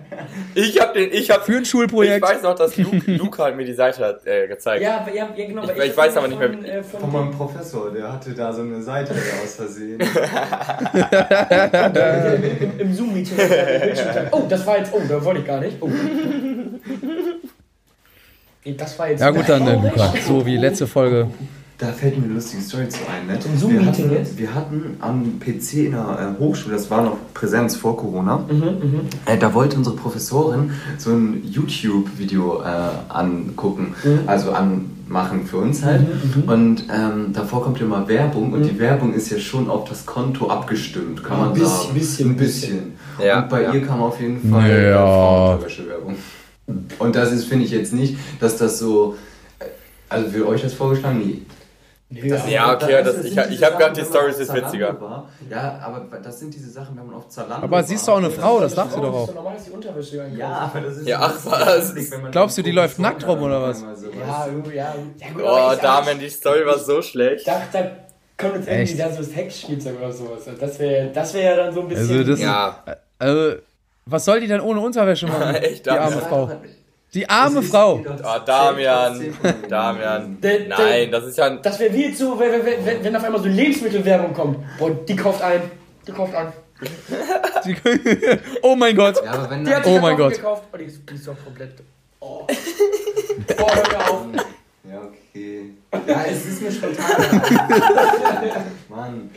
[0.54, 2.22] ich hab den, ich hab, Für ein ich Schulprojekt.
[2.22, 4.82] weiß noch, dass Luke, Luke halt mir die Seite hat, äh, gezeigt.
[4.82, 5.62] ja, ja, ja, genau.
[5.64, 8.32] Ich- ich hab weiß aber nicht mehr, von, äh, von, Von meinem Professor, der hatte
[8.34, 9.14] da so eine Seite
[9.44, 10.00] aus Versehen.
[12.78, 15.76] im, Bildschirm gesagt, oh, das war jetzt, oh, da wollte ich gar nicht.
[15.80, 15.88] Oh.
[18.76, 19.20] Das war jetzt.
[19.20, 19.82] Ja gut, dann traurig.
[19.96, 20.14] Luca.
[20.26, 21.28] So wie letzte Folge.
[21.82, 23.26] Da fällt mir eine lustige Story zu ein.
[23.26, 23.40] Ne?
[23.40, 24.28] Zum Zoom-Meeting wir, jetzt?
[24.30, 28.36] hatten, wir hatten am PC in der äh, Hochschule, das war noch Präsenz vor Corona,
[28.48, 32.66] Mhm, äh, da wollte unsere Professorin so ein YouTube-Video äh,
[33.08, 34.20] angucken, Mhm.
[34.26, 36.02] also anmachen für uns halt.
[36.46, 40.48] Und ähm, davor kommt immer Werbung und die Werbung ist ja schon auf das Konto
[40.50, 41.94] abgestimmt, kann Ein man bisschen, sagen.
[41.94, 42.78] bisschen, ein bisschen.
[43.20, 43.72] Ja, und bei ja.
[43.74, 44.76] ihr kam auf jeden Fall Ja.
[44.78, 46.14] äh, Frauenunterwäsche-Werbung.
[47.00, 49.16] Und das ist, finde ich jetzt nicht, dass das so.
[49.58, 49.64] äh,
[50.08, 51.18] Also für euch das vorgeschlagen?
[51.26, 51.42] Nee.
[52.14, 55.00] Ja, Ja, okay, das das- ich- ich hab grad Sachen, die auf ist Zalando witziger.
[55.00, 55.28] War.
[55.48, 58.30] Ja, aber das sind diese Sachen, wenn man auf Zalando Aber siehst du auch eine.
[58.30, 59.22] Frau, das darfst du doch auch.
[59.28, 60.38] ist doch normal, dass die Unterwäsche einkaufen.
[60.38, 61.90] Ja, aber das ist Ja, ach, was?
[61.90, 63.80] eklig, wenn man Glaubst du, die läuft nackt rum, oder was?
[63.82, 64.94] Ja, irgendwie, ja.
[65.18, 67.46] ja gut, Oh, ich- Damian, die Story war so schlecht.
[67.46, 67.80] Da, da
[68.36, 69.00] kommt jetzt irgendwie Echt?
[69.00, 70.42] dann so das Hexspielzeug oder sowas.
[70.58, 72.10] Das wäre das wär ja dann so ein bisschen.
[72.10, 72.82] Also das- Ja,
[73.18, 73.56] Also,
[74.06, 75.54] was soll die denn ohne Unterwäsche machen?
[75.54, 76.16] Echt, die arme.
[76.20, 76.50] Frau.
[77.14, 78.02] Die arme ist Frau.
[78.22, 79.14] Ah, 10 Damian.
[79.14, 80.38] von 10 von denen Damian.
[80.68, 81.60] Nein, das ist ja ein.
[81.62, 84.58] Das wäre wie so, wenn, wenn, wenn, wenn auf einmal so Lebensmittelwerbung kommt.
[84.78, 85.62] Boah, die kauft ein.
[86.06, 86.52] Die kauft ein.
[87.64, 87.76] Die,
[88.62, 89.22] oh mein Gott.
[89.24, 90.32] Ja, aber wenn Die hat Oh sich mein Kartoffeln Gott.
[90.36, 90.62] gekauft.
[90.72, 91.74] Oh, die ist, die ist doch komplett.
[92.20, 92.46] Oh.
[93.56, 94.26] Boah, hör auf.
[94.90, 95.70] Ja, okay.
[96.06, 97.06] Ja, es ist mir spontan.
[98.88, 99.30] Mann.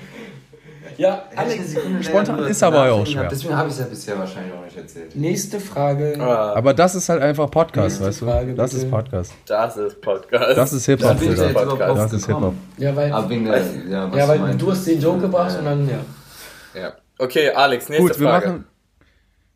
[0.97, 1.75] Ja, Alex.
[2.01, 3.27] Spontan ist aber auch schwer.
[3.29, 5.15] Deswegen habe ich es ja bisher wahrscheinlich auch nicht erzählt.
[5.15, 6.15] Nächste Frage.
[6.19, 8.25] Ah, Aber das ist halt einfach Podcast, Nächste weißt du?
[8.25, 8.85] Frage, Das bitte.
[8.85, 9.33] ist Podcast.
[9.47, 10.57] Das ist Podcast.
[10.57, 11.43] Das ist Da Hip-Hop, bin ich Digga.
[11.43, 11.61] jetzt Digga.
[11.63, 12.71] überhaupt drauf Das ist gekommen.
[12.77, 14.61] Ja, weil, Aber wegen der, ja, ja, weil meinst.
[14.61, 15.59] du hast den Joke gebracht Ja.
[15.59, 16.81] und dann, ja.
[16.81, 16.93] Ja.
[17.17, 18.47] Okay, Alex, nächste Gut, wir Frage.
[18.47, 18.65] machen.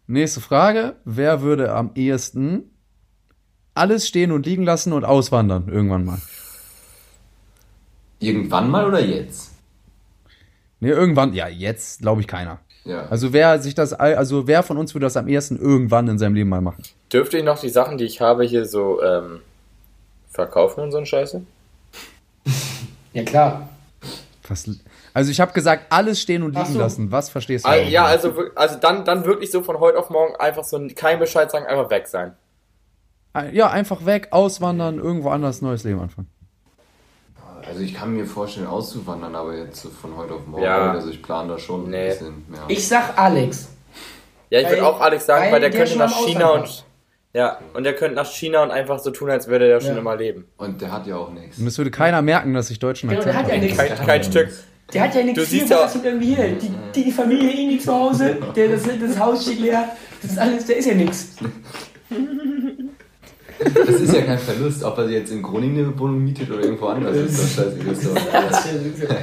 [0.08, 0.96] Nächste Frage.
[1.06, 2.72] Wer würde am ehesten
[3.76, 6.18] alles stehen und liegen lassen und auswandern irgendwann mal?
[8.20, 9.49] Irgendwann mal oder jetzt?
[10.80, 12.60] Nee, irgendwann, ja, jetzt glaube ich keiner.
[12.86, 13.06] Ja.
[13.10, 16.18] Also wer sich das, all- also wer von uns würde das am ehesten irgendwann in
[16.18, 16.84] seinem Leben mal machen?
[17.12, 19.42] Dürfte ich noch die Sachen, die ich habe, hier so ähm,
[20.30, 21.42] verkaufen und so ein Scheiße?
[23.12, 23.70] Ja, klar.
[24.48, 24.70] Was,
[25.16, 26.80] also ich habe gesagt, alles stehen und liegen so.
[26.80, 27.12] lassen.
[27.12, 27.70] Was verstehst du?
[27.70, 31.18] Ah, ja, also, also dann, dann wirklich so von heute auf morgen einfach so kein
[31.18, 32.34] Bescheid sagen, einfach weg sein.
[33.52, 36.28] Ja, einfach weg, auswandern, irgendwo anders neues Leben anfangen.
[37.68, 40.64] Also ich kann mir vorstellen, auszuwandern, aber jetzt so von heute auf morgen.
[40.64, 40.92] Ja.
[40.92, 41.98] Also ich plane da schon Nee.
[42.04, 42.46] ein bisschen.
[42.54, 42.60] Ja.
[42.68, 43.70] Ich sag Alex.
[44.50, 46.86] Ja, ich würde auch Alex sagen, weil weil, der der könnte schon nach China und.
[47.32, 50.00] Ja, und der könnte nach China und einfach so tun, als würde der schon Ja.
[50.00, 50.46] immer leben.
[50.58, 51.60] Und der hat ja auch nichts.
[51.60, 53.86] Und es würde keiner merken, dass ich deutschen Genau, der Akzent hat ja habe.
[53.86, 53.98] nichts.
[54.00, 54.50] Kein, kein Stück.
[54.92, 56.48] Der hat ja nichts Du hier, siehst was irgendwie hier.
[56.56, 59.90] Die, die, die Familie irgendwie zu Hause, der, das, das Haus steht leer.
[60.24, 61.36] Das ist alles, der ist ja nichts.
[63.74, 66.88] Das ist ja kein Verlust, ob er jetzt in Groningen eine Wohnung mietet oder irgendwo
[66.88, 67.16] anders.
[67.16, 67.94] ist das scheißegal.
[67.94, 69.16] Ist doch-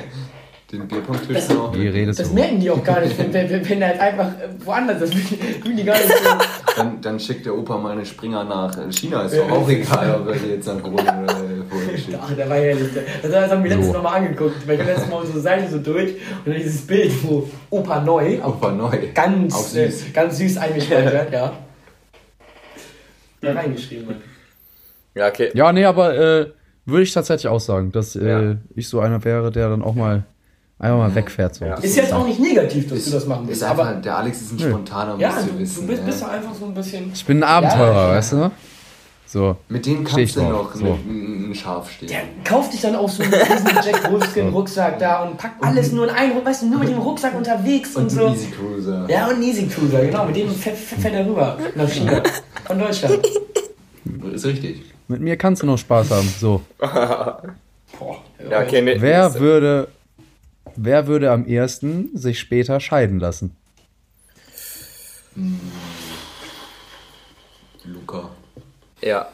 [0.73, 1.73] Den Bierpunkt Das- noch.
[1.79, 4.49] Wie redest Das merken die auch gar nicht, wenn, wenn, wenn er halt einfach äh,
[4.65, 5.15] woanders ist.
[5.15, 6.15] Fühlen die gar nicht so.
[6.77, 9.23] Dann, dann schickt der Opa mal einen Springer nach China.
[9.23, 11.37] Ist doch auch egal, ob er die jetzt nach Groningen oder
[11.71, 12.19] wohin schickt.
[12.21, 12.89] Ach, der war herrlich.
[13.23, 13.93] Das, das haben wir letztens So.
[13.93, 14.67] nochmal angeguckt.
[14.67, 18.39] Weil ich letztes Mal unsere Seite so durch und dann dieses Bild, wo Opa neu,
[18.45, 18.87] Opa neu.
[18.89, 20.13] Auch ganz, äh, süß.
[20.13, 21.53] ganz süß eingespeichert, ja.
[23.47, 24.17] Da reingeschrieben hat.
[25.15, 25.51] Ja, okay.
[25.55, 26.47] Ja, nee, aber äh,
[26.85, 28.57] würde ich tatsächlich auch sagen, dass äh, Ja.
[28.75, 30.25] ich so einer wäre, der dann auch mal
[30.79, 31.55] einfach mal wegfährt.
[31.55, 31.65] So.
[31.65, 31.75] Ja.
[31.77, 33.63] Ist jetzt auch nicht negativ, dass du das machen willst.
[33.63, 35.81] Ist einfach, Aber der Alex ist ein spontaner, ja, musst du, du wissen.
[35.83, 36.07] du bist, ja.
[36.07, 37.11] bist einfach so ein bisschen.
[37.15, 38.51] Ich bin ein Abenteurer, weißt du?
[39.27, 39.57] So.
[39.69, 40.85] Mit dem kannst du drauf, noch so.
[40.85, 42.09] mit einem Schaf stehen.
[42.09, 45.91] Der kauft sich dann auch so einen riesen Jack Wolfskin Rucksack da und packt alles
[45.93, 48.27] nur in einen Rucksack, weißt du, nur mit dem Rucksack unterwegs und, Und so.
[48.27, 49.07] ein Easy Cruiser.
[49.11, 52.23] Ja, und Easy Cruiser, genau, mit dem fährt, fährt er rüber nach China.
[52.67, 53.19] Von Deutschland.
[54.33, 54.83] Ist richtig.
[55.09, 56.29] Mit mir kannst du noch Spaß haben.
[56.39, 56.63] So.
[56.79, 57.43] Boah,
[58.51, 59.89] Ja, okay, nee, Wer würde,
[60.77, 63.57] wer würde am ersten sich später scheiden lassen?
[67.85, 68.31] Luca.
[69.03, 69.29] Ja.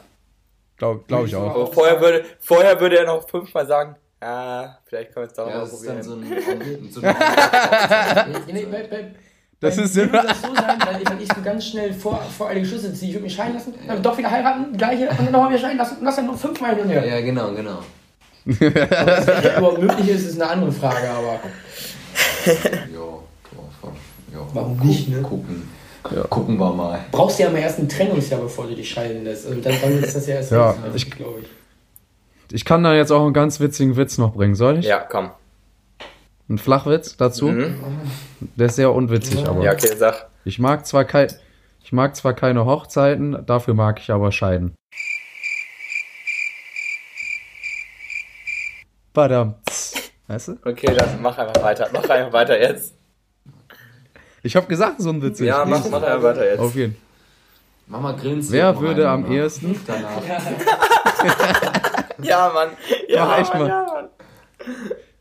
[0.77, 1.49] Glaube glaub ich auch.
[1.55, 5.47] Aber vorher würde, vorher würde er noch fünfmal sagen, ah, vielleicht können wir es doch
[5.47, 6.89] Ja, mal das ist dann probieren.
[6.91, 7.01] so ein.
[7.01, 9.11] So ein Nee, bei, bei,
[9.59, 11.93] Das bei ist immer- würde das so sein, weil ich, weil ich so ganz schnell
[11.93, 13.09] vor, voreilige Schlüsse ziehe.
[13.09, 15.77] Ich würde mich scheiden lassen, dann doch wieder heiraten, gleiche, und dann nochmal wieder scheiden
[15.77, 17.05] lassen und das dann noch fünfmal hin und her.
[17.05, 17.79] ja, genau, genau.
[18.45, 21.39] Ob das überhaupt möglich ist, ist eine andere Frage, aber.
[22.93, 23.23] Jo,
[23.55, 23.91] doch,
[24.33, 24.47] jo.
[24.53, 25.21] Warum nicht, ne?
[25.21, 25.69] Gucken.
[26.29, 26.99] Gucken wir mal.
[27.11, 29.47] Brauchst du ja mal erst ein Trennungsjahr, bevor du dich scheiden lässt.
[29.47, 31.47] Also dann, dann ist das ja erst Ja, ich- glaube ich.
[32.51, 34.53] Ich kann da jetzt auch einen ganz witzigen Witz noch bringen.
[34.55, 34.85] Soll ich?
[34.85, 35.31] Ja, komm.
[36.49, 37.47] Ein Flachwitz dazu?
[37.47, 37.75] Mhm.
[38.57, 40.27] Der ist sehr unwitzig, aber Ja, okay, sag.
[40.45, 41.29] ich mag zwar kein,
[41.83, 44.75] ich mag zwar keine Hochzeiten, dafür mag ich aber Scheiden.
[49.13, 49.55] Badam.
[50.27, 50.57] Weißt du?
[50.65, 51.89] Okay, dann mach einfach weiter.
[51.93, 52.93] Mach einfach weiter jetzt.
[54.43, 55.39] Ich habe gesagt, so ein Witz.
[55.39, 56.59] Ja, mach, mach einfach weiter jetzt.
[56.59, 56.95] Auf jeden
[57.87, 58.51] Mama grinst.
[58.51, 59.35] Wer würde einen am nach.
[59.35, 60.21] ehesten- Danach.
[62.21, 62.69] Ja, Mann.
[63.09, 63.67] Ja, Mach echt Mann, mal.
[63.69, 64.09] Ja, Mann.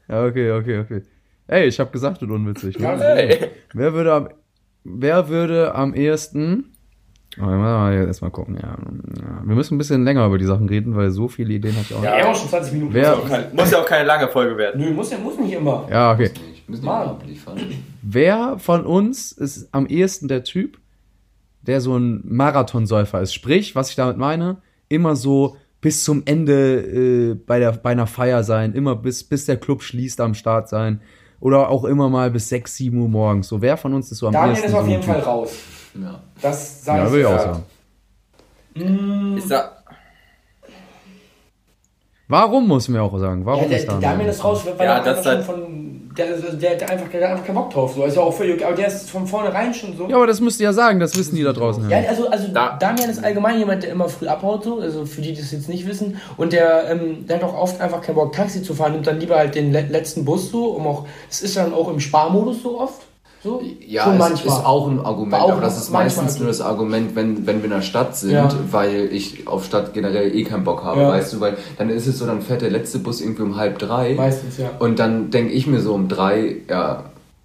[0.08, 1.02] Ja, okay, okay, okay.
[1.48, 2.78] Ey, ich habe gesagt, du unwitzig.
[2.78, 3.04] Ja, Ne?
[3.04, 3.50] Ey.
[3.72, 4.28] Wer würde am,
[4.84, 6.72] wer würde am ehesten.
[7.40, 8.68] Oh, mal erstmal gucken, ja.
[8.68, 9.42] ja.
[9.44, 11.94] Wir müssen ein bisschen länger über die Sachen reden, weil so viele Ideen habe ich
[11.94, 12.24] auch Ja, nicht.
[12.24, 12.94] haben auch schon 20 Minuten.
[12.94, 14.80] Wer- Muss ja auch kein- Muss ja auch keine lange Folge werden.
[14.80, 15.88] Nö, muss ja muss nicht immer.
[15.90, 16.30] Ja, okay.
[16.68, 17.06] Nicht Mann.
[17.06, 17.58] mal abliefern.
[18.02, 20.78] Wer von uns ist am ehesten der Typ,
[21.62, 23.34] der so ein Marathonsäufer ist?
[23.34, 28.06] Sprich, was ich damit meine, immer so bis zum Ende äh, bei, der, bei einer
[28.06, 31.00] Feier sein, immer bis, bis der Club schließt am Start sein.
[31.40, 33.48] Oder auch immer mal bis 6, 7 Uhr morgens.
[33.48, 35.10] So, wer von uns ist so am Daniel ehesten ist auf so jeden Typ?
[35.12, 35.52] Fall raus.
[36.00, 36.22] Ja.
[36.40, 37.62] Das sage Ja, ich will ich auch sagen.
[38.74, 39.81] Mm, Ich sag,
[42.32, 43.40] Warum muss mir auch sagen?
[43.40, 44.10] Ja, Warum der, ist der Daniel?
[44.10, 45.80] Damian ist raus, weil Ja, er das halt- von.
[46.16, 47.94] Der, der, der, einfach, der hat einfach keinen Bock drauf.
[47.94, 48.04] So.
[48.04, 50.06] Ist ja auch völlig, aber der ist von vornherein schon so.
[50.08, 51.88] Ja, aber das müsst ihr ja sagen, das wissen die da draußen.
[51.88, 55.06] Ja, Ja, also, also Da- Damian ist allgemein jemand, der immer früh abhaut, so, also
[55.06, 56.18] für die, die das jetzt nicht wissen.
[56.36, 59.20] Und der, ähm, der hat auch oft einfach keinen Bock, Taxi zu fahren, nimmt dann
[59.20, 61.06] lieber halt den le letzten Bus so, um auch.
[61.30, 63.00] Es ist dann auch im Sparmodus so oft.
[63.44, 63.60] So.
[63.86, 64.58] Ja, Schon es manchmal.
[64.58, 67.64] ist auch ein Argument, auch aber das ist meistens nur das Argument, wenn, wenn wir
[67.64, 68.48] in der Stadt sind, Ja.
[68.70, 71.08] weil ich auf Stadt generell eh keinen Bock habe, Ja.
[71.08, 73.78] weißt du, weil dann ist es so, dann fährt der letzte Bus irgendwie um halb
[73.80, 74.70] drei Meistens, ja.
[74.78, 77.02] und dann denke ich mir so um drei, ja,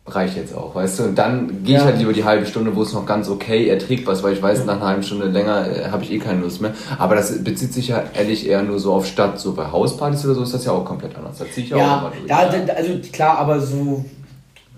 [0.09, 1.85] reicht jetzt auch, weißt du, und dann gehe ich Ja.
[1.85, 4.65] halt lieber die halbe Stunde, wo es noch ganz okay erträgbar ist, weil ich weiß,
[4.65, 7.73] nach einer halben Stunde länger äh, habe ich eh keine Lust mehr, aber das bezieht
[7.73, 10.63] sich ja ehrlich eher nur so auf Stadt, so bei Hauspartys oder so ist das
[10.63, 12.11] ja auch komplett anders, da ziehe ich ja, auch Ja, immer
[12.51, 12.65] durch.
[12.67, 14.05] da, also klar, aber so.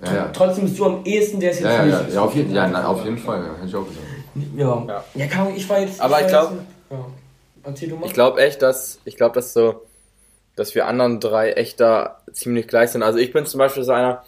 [0.05, 0.29] Ja, ja.
[0.33, 2.13] Trotzdem bist du am ehesten, der es jetzt Ja, ja, nicht ja, ist.
[2.15, 4.05] ja, auf jeden, ja, na, auf jeden Fall, ja, hätte ich auch gesagt.
[4.55, 4.83] Ja.
[4.88, 5.03] Ja.
[5.15, 5.99] Ja, kann, ich war jetzt.
[5.99, 6.51] Aber ich jetzt- glaub-
[6.91, 7.05] Ja.
[7.63, 8.05] Erzähl du mal.
[8.05, 9.85] ich glaube echt, dass, ich glaube, dass so,
[10.55, 13.03] dass wir anderen drei echt da ziemlich gleich sind.
[13.03, 14.23] Also ich bin zum Beispiel so einer,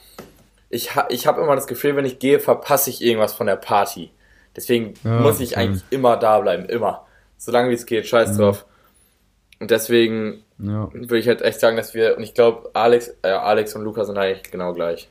[0.69, 3.55] ich, ha, ich habe immer das Gefühl, wenn ich gehe, verpasse ich irgendwas von der
[3.55, 4.12] Party.
[4.55, 5.62] Deswegen Ja, muss ich okay.
[5.62, 7.05] eigentlich immer da bleiben, immer.
[7.38, 8.65] Solange wie es geht, scheiß drauf.
[9.60, 10.89] Und deswegen ja.
[10.93, 14.03] würde ich halt echt sagen, dass wir, und ich glaube, Alex, äh, Alex und Luca
[14.05, 15.07] sind eigentlich genau gleich.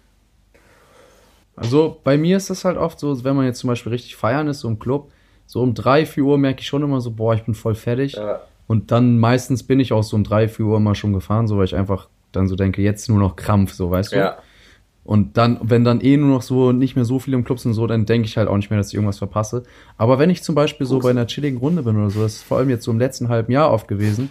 [1.61, 4.49] Also bei mir ist das halt oft so, wenn man jetzt zum Beispiel richtig feiern
[4.49, 5.11] ist, so im Club,
[5.47, 8.15] so um 3, 4 Uhr merke ich schon immer so, boah, ich bin voll fertig.
[8.15, 8.41] Ja.
[8.67, 11.59] Und dann meistens bin ich auch so um 3, 4 Uhr immer schon gefahren, so
[11.59, 14.17] weil ich einfach dann so denke, jetzt nur noch Krampf, so weißt du.
[14.17, 14.39] Ja.
[15.05, 17.75] Und dann, wenn dann eh nur noch so nicht mehr so viele im Club sind,
[17.75, 19.65] so, dann denke ich halt auch nicht mehr, dass ich irgendwas verpasse.
[19.99, 22.43] Aber wenn ich zum Beispiel so bei einer chilligen Runde bin oder so, das ist
[22.43, 24.31] vor allem jetzt so im letzten halben Jahr oft gewesen,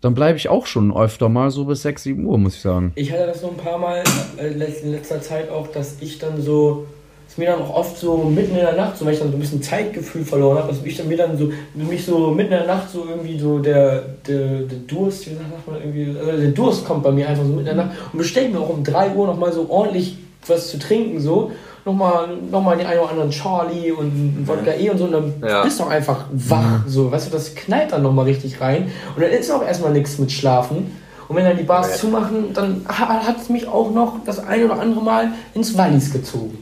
[0.00, 2.92] dann bleibe ich auch schon öfter mal so bis 6, 7 Uhr, muss ich sagen.
[2.94, 4.02] Ich hatte das so ein paar Mal
[4.38, 6.86] äh, in letzter Zeit auch, dass ich dann so,
[7.26, 9.36] dass mir dann auch oft so mitten in der Nacht, so weil ich dann so
[9.36, 12.58] ein bisschen Zeitgefühl verloren habe, dass ich dann mir dann so, mich so mitten in
[12.58, 16.50] der Nacht so irgendwie so der, der, der Durst, wie sagt man irgendwie, also der
[16.50, 18.84] Durst kommt bei mir einfach so mitten in der Nacht und bestelle mir auch um
[18.84, 21.52] 3 Uhr nochmal so ordentlich was zu trinken, so.
[21.84, 25.62] Nochmal, nochmal den einen oder anderen Charlie und Wodka E und so, und dann Ja.
[25.62, 28.90] bist du auch einfach wach, so, weißt du, das knallt dann nochmal richtig rein.
[29.14, 30.96] Und dann ist auch erstmal nichts mit Schlafen.
[31.28, 31.94] Und wenn dann die Bars Ja.
[31.96, 36.58] zumachen, dann hat es mich auch noch das ein oder andere Mal ins Wallis gezogen.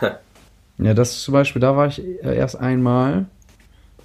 [0.78, 3.24] Ja, das zum Beispiel, da war ich äh, erst einmal.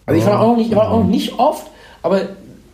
[0.06, 1.68] Also ich war auch nicht, ich war auch nicht oft,
[2.02, 2.22] aber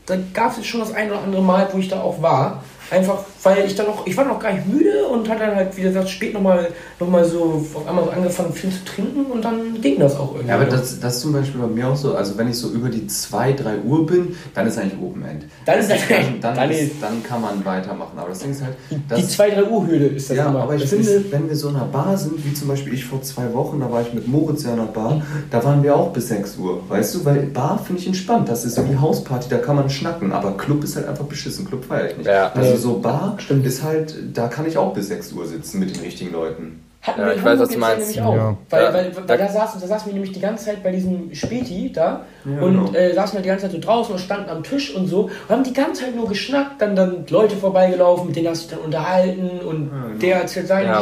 [0.06, 2.63] da gab es schon das ein oder andere Mal, wo ich da auch war.
[2.89, 5.76] Einfach, weil ich dann noch, ich war noch gar nicht müde und hatte dann halt,
[5.76, 6.69] wie gesagt, spät nochmal
[7.00, 10.32] noch mal so auf einmal so angefangen viel zu trinken und dann ging das auch
[10.34, 10.47] irgendwie.
[10.50, 12.69] Ja, aber das, das ist zum Beispiel bei mir auch so, also wenn ich so
[12.69, 15.43] über die 2, 3 Uhr bin, dann ist eigentlich Open End.
[15.65, 18.17] Dann ist dann, eigentlich- dann, dann ist, dann kann man weitermachen.
[18.17, 20.62] Aber das Ding ist halt, die das, 2-3 Uhr Hürde ist das ja, immer.
[20.62, 22.93] aber ich das finde, ist, wenn wir so in einer Bar sind, wie zum Beispiel
[22.93, 25.21] ich vor zwei Wochen, da war ich mit Moritz ja in einer Bar,
[25.52, 28.63] da waren wir auch bis 6 Uhr, weißt du, weil Bar finde ich entspannt, das
[28.65, 31.84] ist so wie Hausparty, da kann man schnacken, aber Club ist halt einfach beschissen, Club
[31.86, 32.28] feiere ich nicht.
[32.28, 32.52] Ja.
[32.54, 32.77] Also Nee.
[32.78, 33.66] So Bar Stimmt.
[33.66, 36.80] ist halt, da kann ich auch bis 6 Uhr sitzen mit den richtigen Leuten.
[37.02, 38.00] Hatten Ja, wir ich weiß, was du meinst.
[38.00, 38.36] Nämlich auch.
[38.36, 38.58] Ja.
[38.70, 38.94] Weil, Ja.
[38.94, 42.26] weil, weil da, saßen, da saßen wir nämlich die ganze Zeit bei diesem Späti da
[42.44, 42.94] Ja, und genau.
[42.98, 45.32] äh, saßen wir die ganze Zeit so draußen und standen am Tisch und so und
[45.50, 48.86] haben die ganze Zeit nur geschnackt, dann dann Leute vorbeigelaufen, mit denen hast du dann
[48.86, 50.18] unterhalten und genau.
[50.22, 51.02] der erzählt seine Ja.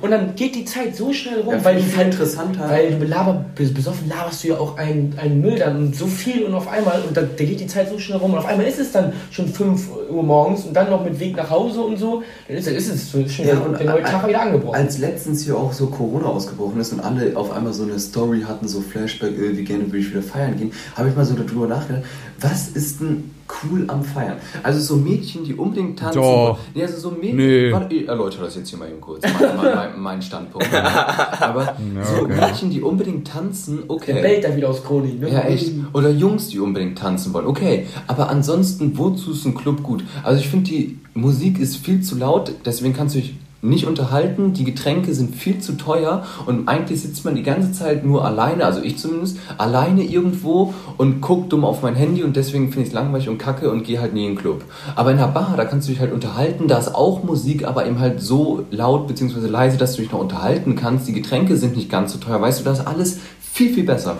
[0.00, 2.68] Und dann geht die Zeit so schnell rum, Ja, weil du viel halt interessanter.
[2.68, 6.06] weil du belaber, bes- besoffen laberst du ja auch einen, einen Müll dann und so
[6.06, 8.46] viel und auf einmal und da, da geht die Zeit so schnell rum und auf
[8.46, 11.80] einmal ist es dann schon 5 Uhr morgens und dann noch mit Weg nach Hause
[11.82, 14.74] und so, dann ist, ist es schon Ja, der, und der neue Tag wieder angebrochen.
[14.74, 14.98] Als
[15.34, 18.68] letztens hier auch so Corona ausgebrochen ist und alle auf einmal so eine Story hatten,
[18.68, 21.66] so Flashback, äh, wie gerne würde ich wieder feiern gehen, habe ich mal so darüber
[21.66, 22.04] nachgedacht,
[22.40, 23.30] was ist denn
[23.62, 24.36] cool am Feiern?
[24.62, 26.20] Also so Mädchen, die unbedingt tanzen.
[26.20, 26.58] Doch.
[26.74, 27.36] Nee, also so Mädchen.
[27.36, 27.72] Nee.
[27.72, 30.72] Warte, ich erläutere das jetzt hier mal eben kurz, mein, mein, mein, Standpunkt.
[31.40, 32.34] Aber so okay.
[32.34, 34.14] Mädchen, die unbedingt tanzen, okay.
[34.14, 35.20] Der bellt da wieder aus Chronik.
[35.20, 35.30] Ne?
[35.30, 35.72] Ja, echt.
[35.92, 37.46] Oder Jungs, die unbedingt tanzen wollen.
[37.46, 40.04] Okay, aber ansonsten, wozu ist ein Club gut?
[40.22, 43.34] Also ich finde, die Musik ist viel zu laut, deswegen kannst du dich
[43.64, 48.04] nicht unterhalten, die Getränke sind viel zu teuer und eigentlich sitzt man die ganze Zeit
[48.04, 52.66] nur alleine, also ich zumindest, alleine irgendwo und guckt dumm auf mein Handy und deswegen
[52.68, 54.64] finde ich es langweilig und kacke und gehe halt nie in den Club.
[54.96, 57.86] Aber in der Bar, da kannst du dich halt unterhalten, da ist auch Musik, aber
[57.86, 59.46] eben halt so laut bzw.
[59.46, 61.08] leise, dass du dich noch unterhalten kannst.
[61.08, 64.16] Die Getränke sind nicht ganz so teuer, weißt du, das ist alles viel, viel besser.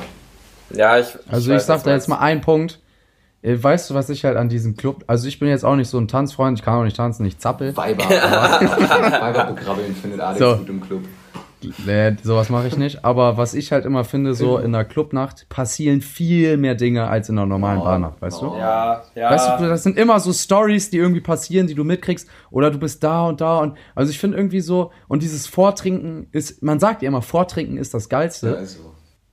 [0.70, 1.06] Ja, ich.
[1.28, 2.80] Also ich weiß, sag da jetzt mal einen Punkt.
[3.44, 5.88] Äh, Weißt du, was ich halt an diesem Club, also ich bin jetzt auch nicht
[5.88, 7.76] so ein Tanzfreund, ich kann auch nicht tanzen, ich zappel.
[7.76, 8.04] Weiber.
[8.08, 10.56] Weiber begrabbeln findet Alex So.
[10.56, 11.02] gut im Club.
[11.86, 13.06] Nee, sowas mache ich nicht.
[13.06, 17.30] Aber was ich halt immer finde, so in der Clubnacht passieren viel mehr Dinge als
[17.30, 18.48] in einer normalen Oh, Barnacht, weißt du?
[18.48, 18.58] oh.
[18.58, 19.30] Ja, ja.
[19.30, 22.78] Weißt du, das sind immer so Stories, die irgendwie passieren, die du mitkriegst, oder du
[22.78, 26.78] bist da und da und also ich finde irgendwie so und dieses Vortrinken ist, man
[26.80, 28.80] sagt ja immer, Vortrinken ist das geilste, Also,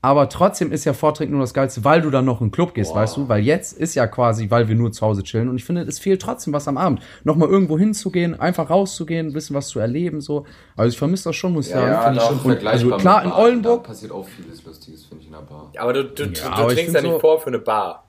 [0.03, 2.73] aber trotzdem ist ja Vortrinken nur das geilste, weil du dann noch in den Club
[2.73, 3.01] gehst, Boah.
[3.01, 5.63] weißt du, weil jetzt ist ja quasi, weil wir nur zu Hause chillen und ich
[5.63, 9.67] finde, es fehlt trotzdem was am Abend, nochmal irgendwo hinzugehen, einfach rauszugehen, ein bisschen was
[9.67, 12.03] zu erleben, so, also ich vermisse das schon, muss ich ja, sagen.
[12.05, 12.71] finde ich schon Und, vergleichbar.
[12.93, 13.39] also klar, in Bar.
[13.39, 15.71] Oldenburg- Da passiert auch vieles Lustiges, finde ich, in der Bar.
[15.77, 18.03] aber du, du, du, Ja, du aber trinkst ja nicht so- vor für eine Bar.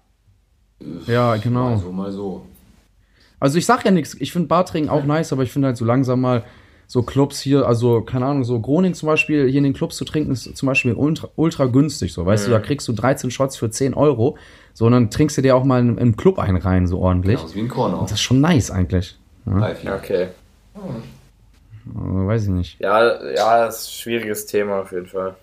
[1.06, 1.70] Ja, genau.
[1.70, 2.46] Mal so, mal so.
[3.38, 5.84] Also ich sag ja nichts, ich finde Bartrinken auch nice, aber ich finde halt so
[5.84, 6.42] langsam mal
[6.92, 10.04] so Clubs hier, also keine Ahnung, so Groning zum Beispiel, hier in den Clubs zu
[10.04, 13.56] trinken, ist zum Beispiel ultra, ultra günstig, so, weißt du, da kriegst du 13 Shots
[13.56, 14.36] für 10 Euro,
[14.74, 17.40] so, und dann trinkst du dir auch mal im, im Club einen rein, so ordentlich.
[17.40, 18.02] Genau, wie ein Korn auch.
[18.02, 19.16] Das ist schon nice eigentlich.
[19.46, 19.96] Ja, ja.
[19.96, 20.28] Okay.
[20.74, 22.78] also, weiß ich nicht.
[22.78, 25.34] Ja, ja, das ist ein schwieriges Thema auf jeden Fall.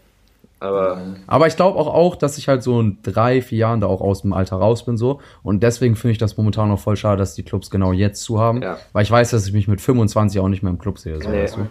[0.62, 3.88] Aber Aber ich glaube auch, auch, dass ich halt so in drei, vier Jahren da
[3.88, 5.22] auch aus dem Alter raus bin, so.
[5.41, 8.39] Und deswegen finde ich das momentan noch voll schade, dass die Clubs genau jetzt zu
[8.39, 8.62] haben.
[8.62, 8.78] Ja.
[8.91, 11.30] Weil ich weiß, dass ich mich mit 25 auch nicht mehr im Club sehe, so,
[11.30, 11.43] Nee.
[11.43, 11.67] weißt du.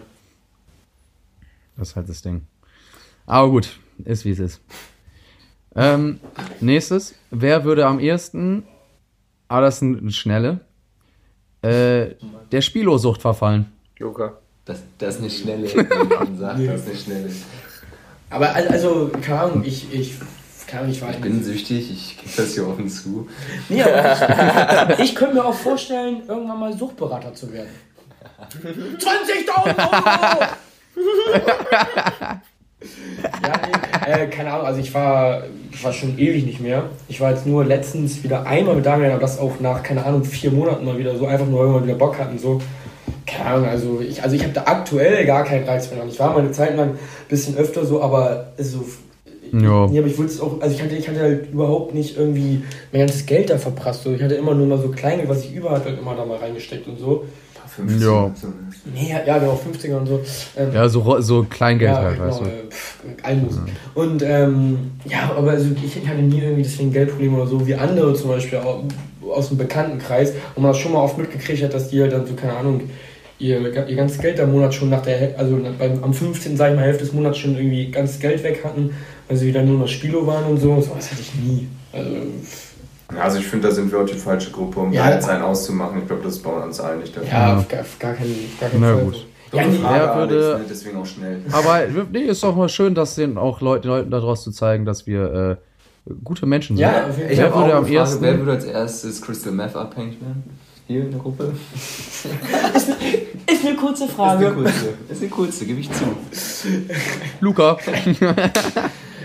[1.77, 2.41] Das ist halt das Ding.
[3.25, 4.61] Aber gut, ist wie es ist.
[5.75, 6.19] Ähm,
[6.59, 8.63] nächstes, wer würde am ehesten,
[9.49, 10.61] ah, das ist eine schnelle,
[11.61, 12.15] äh,
[12.51, 13.71] der Spiellosucht verfallen?
[13.99, 14.33] Luca.
[14.65, 15.87] Das, das ist eine schnelle,
[16.19, 17.29] man sagt, das ist eine schnelle.
[18.29, 20.13] Aber al- also, keine Ahnung, ich, ich,
[20.73, 23.27] Ahnung, ich war Ich bin süchtig, ich gebe das hier offen zu.
[23.69, 27.69] Nee, aber ich, ich könnte mir auch vorstellen, irgendwann mal Suchtberater zu werden.
[28.99, 29.75] 20.000 Euro!
[33.43, 33.51] ja,
[34.05, 36.83] nee, äh, keine Ahnung, also ich war, ich war schon ewig nicht mehr.
[37.07, 40.23] Ich war jetzt nur letztens wieder einmal mit Damian, aber das auch nach, keine Ahnung,
[40.23, 42.61] vier Monaten mal wieder so, einfach nur, weil wir wieder Bock hatten, so.
[43.29, 45.99] Keine Ahnung, also ich, also ich habe da aktuell gar keinen Reiz mehr.
[46.07, 48.83] Ich war mal eine Zeit lang ein bisschen öfter so, aber so
[49.51, 49.87] Ja.
[49.87, 52.63] Nee, aber ich wollte es auch, also ich hatte, ich hatte halt überhaupt nicht irgendwie
[52.91, 54.03] mein ganzes Geld da verprasst.
[54.03, 54.13] So.
[54.13, 56.37] Ich hatte immer nur mal so Kleingeld, was ich über hatte, halt immer da mal
[56.37, 57.25] reingesteckt und so.
[57.75, 58.31] 15, Ja.
[58.35, 58.53] so, ne?
[58.93, 60.19] Nee, ja, genau, 50er und so.
[60.57, 62.45] Ähm, Ja, so, so Kleingeld ja, halt, genau, weißt du.
[62.45, 63.63] äh, Almosen.
[63.93, 68.13] Und ähm, ja, aber also ich hatte nie irgendwie deswegen Geldprobleme oder so, wie andere
[68.15, 68.83] zum Beispiel au-
[69.31, 72.25] aus dem Bekanntenkreis, wo man das schon mal oft mitgekriegt hat, dass die halt dann
[72.25, 72.81] so, keine Ahnung,
[73.39, 76.55] ihr, ihr ganzes Geld am Monat schon nach der, also beim, am 15.
[76.57, 78.91] sag ich mal, Hälfte des Monats schon irgendwie ganzes Geld weg hatten,
[79.27, 80.79] weil sie wieder nur noch Spilo waren und so.
[80.81, 81.67] So was hatte ich nie.
[81.93, 82.09] Also,
[83.11, 85.09] Ja, Also ich finde, da sind wir auch die falsche Gruppe, um Ja.
[85.09, 85.17] ja.
[85.27, 85.99] einen auszumachen.
[86.01, 87.31] Ich glaube, das ist bei uns allen nicht der Fall.
[87.31, 89.03] ja, auf gar, auf gar keinen, gar keinen Na Fall.
[89.05, 89.25] gut.
[89.51, 90.65] Ja, Frage, Wer würde- Alex, ne?
[90.69, 91.37] deswegen auch schnell.
[91.51, 91.79] Aber
[92.11, 95.57] nee, ist doch mal schön, dass den auch Leuten, Leuten daraus zu zeigen, dass wir
[96.07, 96.83] äh, gute Menschen sind.
[96.83, 97.45] Ja, Ich Wer Fall.
[97.45, 100.43] habe würde auch am Frage, ersten- wer würde als erstes Crystal Meth abhängig werden?
[100.85, 101.51] Hier in der Gruppe?
[103.59, 104.51] Ist eine kurze Ist eine Frage.
[104.53, 106.05] kurze, ist eine kurze, gebe ich zu.
[107.39, 107.77] Luca.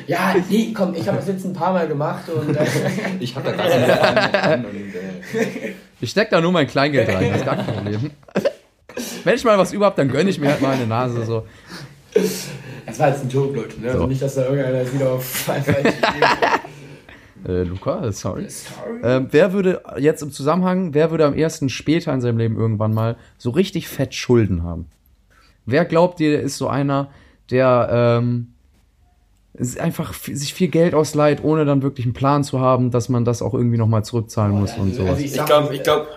[0.06, 2.66] Ja, nee, komm, ich habe das jetzt ein paar Mal gemacht und äh,
[3.20, 7.46] Ich habe da gar keine äh, Ich steck da nur mein Kleingeld rein, das ist
[7.46, 8.10] gar kein Problem.
[9.24, 11.46] Wenn ich mal was über hab, dann gönn ich mir halt mal eine Nase so.
[12.84, 13.80] das war jetzt ein Joke, Leute.
[13.80, 13.86] Ne?
[13.88, 14.06] Also So.
[14.06, 15.74] nicht, dass da irgendeiner wieder auf falsche
[17.46, 18.48] Äh, Luca, sorry.
[18.48, 19.00] Sorry.
[19.02, 22.94] Ähm, wer würde jetzt im Zusammenhang, wer würde am ersten später in seinem Leben irgendwann
[22.94, 24.90] mal so richtig fett Schulden haben?
[25.66, 27.10] Wer glaubt ihr, ist so einer,
[27.50, 27.88] der
[28.22, 28.48] ähm,
[29.78, 33.40] einfach sich viel Geld ausleiht, ohne dann wirklich einen Plan zu haben, dass man das
[33.42, 35.10] auch irgendwie nochmal zurückzahlen muss und sowas?
[35.12, 36.08] Also ich glaube ich glaub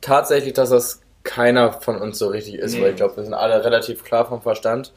[0.00, 2.82] tatsächlich, dass das keiner von uns so richtig ist, Nee.
[2.82, 4.92] weil ich glaube, wir sind alle relativ klar vom Verstand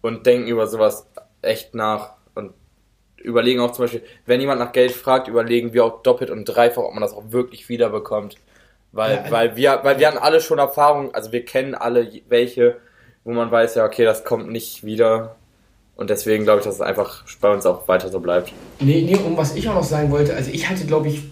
[0.00, 1.06] und denken über sowas
[1.42, 2.12] echt nach
[3.22, 6.82] überlegen auch zum Beispiel, wenn jemand nach Geld fragt, überlegen wir auch doppelt und dreifach,
[6.82, 8.36] ob man das auch wirklich wiederbekommt.
[8.92, 12.10] Weil, Ja, also- weil wir, weil wir hatten alle schon Erfahrungen, also wir kennen alle
[12.28, 12.76] welche,
[13.24, 15.36] wo man weiß, ja, okay, das kommt nicht wieder.
[15.96, 18.52] Und deswegen glaube ich, dass es einfach bei uns auch weiter so bleibt.
[18.80, 21.22] Nee, nee, um was ich auch noch sagen wollte, also ich hatte, glaube ich,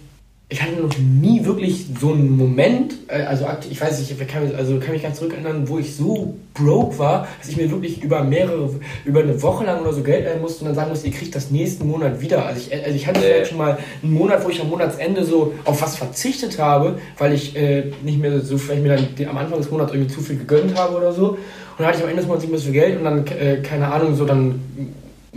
[0.49, 4.49] ich hatte noch nie wirklich so einen Moment, äh, also ich weiß nicht, ich kann,
[4.55, 8.23] also kann mich ganz zurückerinnern, wo ich so broke war, dass ich mir wirklich über
[8.23, 8.69] mehrere,
[9.03, 11.35] über eine Woche lang oder so Geld leihen musste und dann sagen musste, ihr kriegt
[11.35, 12.45] das nächsten Monat wieder.
[12.45, 13.25] Also ich, also ich hatte Nee.
[13.25, 17.33] vielleicht schon mal einen Monat, wo ich am Monatsende so auf was verzichtet habe, weil
[17.33, 20.37] ich äh, nicht mehr so, vielleicht mir dann am Anfang des Monats irgendwie zu viel
[20.37, 21.31] gegönnt habe oder so.
[21.31, 21.37] Und
[21.77, 23.57] dann hatte ich am Ende des Monats nicht mehr so viel Geld und dann, äh,
[23.61, 24.61] keine Ahnung, so dann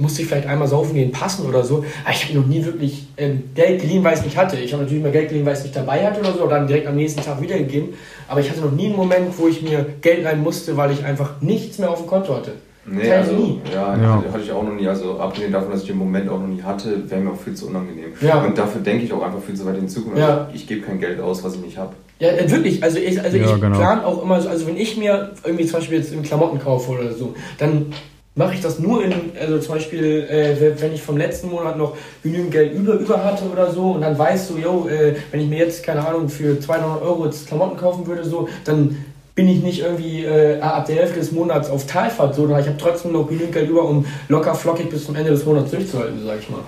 [0.01, 1.85] musste ich vielleicht einmal saufen gehen, passen oder so.
[2.05, 4.57] Aber ich habe noch nie wirklich ähm, Geld geliehen, weil ich es nicht hatte.
[4.59, 6.51] Ich habe natürlich mal Geld geliehen, weil ich es nicht dabei hatte oder so, und
[6.51, 7.91] dann direkt am nächsten Tag wiedergegeben.
[8.29, 11.05] Aber ich hatte noch nie einen Moment, wo ich mir Geld leihen musste, weil ich
[11.05, 12.53] einfach nichts mehr auf dem Konto hatte.
[12.87, 13.61] Nee, Das also, nie.
[13.73, 14.25] ja, Ja.
[14.33, 14.89] Hatte, ich auch noch nie.
[14.89, 17.55] Also abgesehen davon, dass ich den Moment auch noch nie hatte, wäre mir auch viel
[17.55, 18.07] zu unangenehm.
[18.21, 18.43] Ja.
[18.43, 20.19] Und dafür denke ich auch einfach viel zu weit in die Zukunft.
[20.19, 20.29] Ja.
[20.29, 21.93] Also, ich gebe kein Geld aus, was ich nicht habe.
[22.19, 22.83] Ja, äh, wirklich.
[22.83, 23.77] Also ich, also Ja, ich genau.
[23.79, 26.91] plane auch immer so, also wenn ich mir irgendwie zum Beispiel jetzt einen Klamotten kaufe
[26.93, 27.87] oder so, dann
[28.35, 31.97] mache ich das nur in, also zum Beispiel, äh, wenn ich vom letzten Monat noch
[32.23, 35.49] genügend Geld über, über hatte oder so und dann weißt du, yo, äh, wenn ich
[35.49, 39.63] mir jetzt, keine Ahnung, für 200 Euro jetzt Klamotten kaufen würde, so, dann bin ich
[39.63, 43.13] nicht irgendwie äh, ab der Hälfte des Monats auf Talfahrt, so, sondern ich habe trotzdem
[43.13, 46.51] noch genügend Geld über, um locker flockig bis zum Ende des Monats durchzuhalten, sag ich
[46.51, 46.61] mal.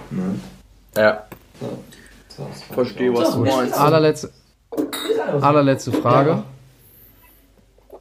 [0.96, 1.24] Ja,
[1.60, 2.46] So.
[2.72, 3.78] Verstehe, was So, du meinst.
[3.78, 4.30] Allerletzte,
[5.40, 6.44] allerletzte Frage.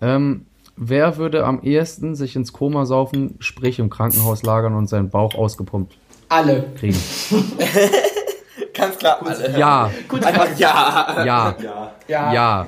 [0.01, 0.45] Ähm,
[0.77, 5.35] wer würde am ehesten sich ins Koma saufen, sprich im Krankenhaus lagern und seinen Bauch
[5.35, 5.95] ausgepumpt
[6.29, 6.65] Alle.
[6.77, 6.97] kriegen?
[8.73, 9.59] Ganz klar, alle.
[9.59, 11.23] Ja, Gut, Einfach ja.
[11.25, 11.91] ja, Ja.
[12.07, 12.33] ja.
[12.33, 12.67] ja.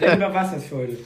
[0.00, 0.96] Dann über was das für heute?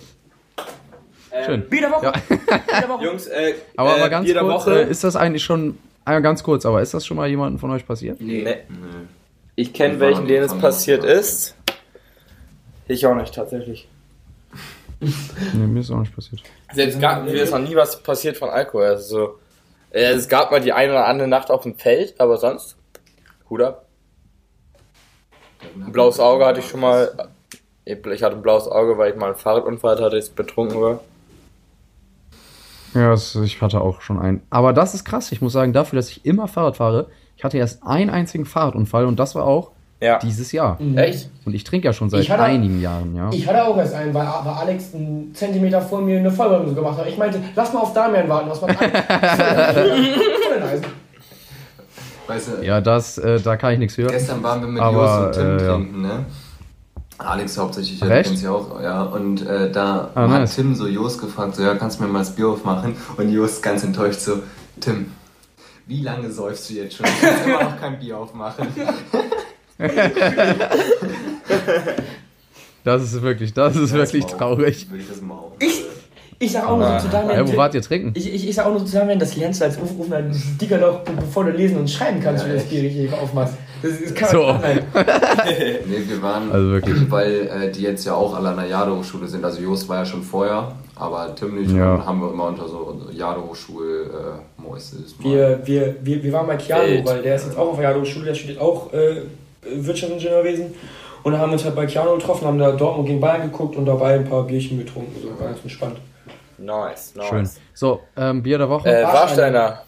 [1.46, 1.68] Schön.
[1.68, 2.04] Bier der Woche.
[2.06, 2.12] Ja.
[2.28, 2.40] Bier
[2.80, 3.04] der Woche.
[3.06, 4.82] Jungs, äh, Aber, äh, aber ganz Bier kurz, Woche.
[4.82, 7.70] äh, ist das eigentlich schon, äh, ganz kurz, aber ist das schon mal jemandem von
[7.70, 8.20] euch passiert?
[8.20, 8.42] nee.
[8.42, 8.56] Nee.
[9.54, 11.56] Ich kenne welchen, denen es passiert ist.
[12.86, 13.88] Ich auch nicht, tatsächlich.
[15.00, 16.42] Nee, mir ist auch nicht passiert.
[16.72, 18.86] Selbst gab mir ist noch nie was passiert von Alkohol.
[18.86, 19.38] Also so,
[19.90, 22.76] äh, es gab mal die eine oder andere Nacht auf dem Feld, aber sonst.
[23.48, 23.86] Hut ab.
[25.74, 27.30] Ein blaues Auge hatte ich schon mal.
[27.84, 31.00] Ich hatte ein blaues Auge, weil ich mal einen Fahrradunfall hatte, ich betrunken war.
[32.94, 34.42] Ja, ich hatte auch schon einen.
[34.50, 35.32] Aber das ist krass.
[35.32, 37.06] Ich muss sagen, dafür, dass ich immer Fahrrad fahre,
[37.36, 40.18] ich hatte erst einen einzigen Fahrradunfall und das war auch Ja.
[40.20, 40.78] dieses Jahr.
[40.96, 41.28] Echt?
[41.44, 43.30] Und ich trinke ja schon seit Ich hatte- einigen Jahren, ja.
[43.32, 46.98] Ich hatte auch erst einen, weil, weil Alex einen Zentimeter vor mir eine Vollbremse gemacht
[46.98, 47.08] hat.
[47.08, 48.70] Ich meinte, lass mal auf Damian warten, was man.
[52.26, 54.10] Weißt du, Ja, das, äh, da kann ich nichts hören.
[54.12, 55.74] Gestern waren wir mit Aber, Jos und Tim äh, ja.
[55.74, 56.24] trinken, ne?
[57.16, 59.02] Alex hauptsächlich, ja, kennst ja auch, ja.
[59.02, 60.54] Und äh, da Ah, hat nice.
[60.54, 62.94] Tim so Jos gefragt, so, ja, kannst du mir mal das Bier aufmachen?
[63.16, 64.34] Und Jos ganz enttäuscht so,
[64.78, 65.06] Tim,
[65.86, 67.06] wie lange säufst du jetzt schon?
[67.06, 68.68] Du kannst immer noch kein Bier aufmachen.
[72.84, 74.56] Das ist wirklich, das ist wirklich Das Maul.
[74.56, 74.86] traurig.
[74.96, 75.20] Ich das.
[76.40, 77.36] Ich sag auch nur so zu Damian.
[77.46, 78.12] Ja, wo wart ihr trinken?
[78.14, 80.22] Ich, ich, ich sag auch nur zu Damian, das lernst du als Rufrufner
[80.60, 83.54] dicker noch, bevor du lesen und schreiben kannst, wie du das Bier richtig aufmachst.
[83.82, 84.42] Das, das kann So.
[84.60, 84.82] sein.
[85.88, 87.10] Nee, wir waren, Also wirklich.
[87.10, 89.44] weil äh, die jetzt ja auch alle an der Jade-Hochschule sind.
[89.44, 91.72] Also Jos war ja schon vorher, aber Tim nicht.
[91.72, 91.92] Ja.
[91.94, 95.16] Und dann haben wir immer unter so Jade-Hochschul äh, Mäuses.
[95.18, 97.04] Wir, wir, wir, wir waren bei Wild.
[97.04, 99.22] weil der ist jetzt auch auf der Jado-Schule, der studiert auch äh,
[99.62, 100.74] Wirtschaftsingenieurwesen.
[101.22, 103.76] Und dann haben wir uns halt bei Keanu getroffen, haben da Dortmund gegen Bayern geguckt
[103.76, 105.14] und dabei ein paar Bierchen getrunken.
[105.20, 105.98] So, ganz entspannt.
[106.58, 107.28] Nice, nice.
[107.28, 107.48] Schön.
[107.74, 108.88] So, ähm, Bier der Woche.
[108.88, 109.82] Äh, Warsteiner.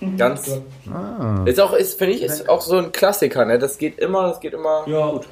[0.00, 0.16] Warsteiner.
[0.16, 0.46] Ganz.
[0.86, 1.42] Ja, ah.
[1.44, 3.58] Ist auch, ist, finde ich, ist auch so ein Klassiker, ne?
[3.58, 5.10] Das geht immer, das geht immer ja.
[5.10, 5.26] gut.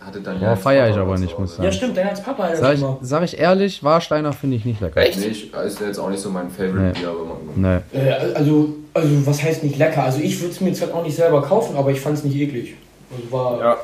[0.00, 1.74] Hatte dann Boah, feier ich aber nicht, muss ich ja sagen.
[1.74, 2.98] stimmt, der als Papa halt Sag ich, immer.
[3.02, 5.00] sag ich ehrlich, Warsteiner finde ich nicht lecker.
[5.00, 5.18] Echt?
[5.18, 6.92] Nee, ich, ist jetzt auch nicht so mein Favorite Nee.
[6.92, 7.98] Bier, aber man, Nee.
[7.98, 10.02] Äh, also, also, was heißt nicht lecker?
[10.02, 12.24] Also, ich würde es mir jetzt halt auch nicht selber kaufen, aber ich fand es
[12.24, 12.74] nicht eklig.
[13.16, 13.60] Also, war.
[13.60, 13.76] Ja.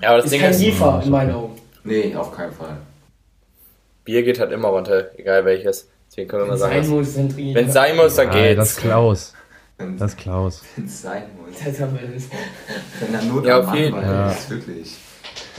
[0.00, 1.56] Ja, aber das ist Ding kein ist, Jefer in meinen Augen.
[1.84, 2.76] Nee, auf keinen Fall.
[4.04, 5.88] Bier geht halt immer runter, egal welches.
[6.08, 6.74] Deswegen können wir Wenn mal sagen,
[7.54, 8.56] wenn es sein muss, dann Ey, geht's.
[8.58, 9.34] das ist Klaus.
[9.78, 10.62] Wenn Das ist Klaus.
[10.84, 11.56] es sein muss.
[11.64, 12.24] Das haben wir das.
[13.00, 14.10] Wenn er Not Ja, am auf jeden Mann Fall.
[14.12, 14.28] war, Ja.
[14.28, 14.96] das ist wirklich.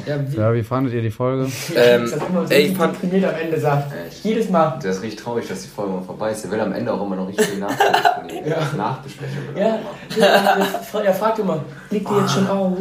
[0.08, 1.44] Ja, wie, Ja, wie fandet ihr die Folge?
[1.76, 3.92] Ähm, das immer ey, ich fand- deprimiert am Ende sagt.
[4.08, 4.24] Echt?
[4.26, 4.80] Jedes Mal.
[4.84, 6.44] Der ist richtig traurig, dass die Folge mal vorbei ist.
[6.44, 7.94] Der will am Ende auch immer noch richtig viel nachdenken.
[8.46, 8.56] Ja.
[8.56, 9.80] Er Ja,
[10.18, 12.78] ja das er fragt immer, liegt ihr jetzt schon auf?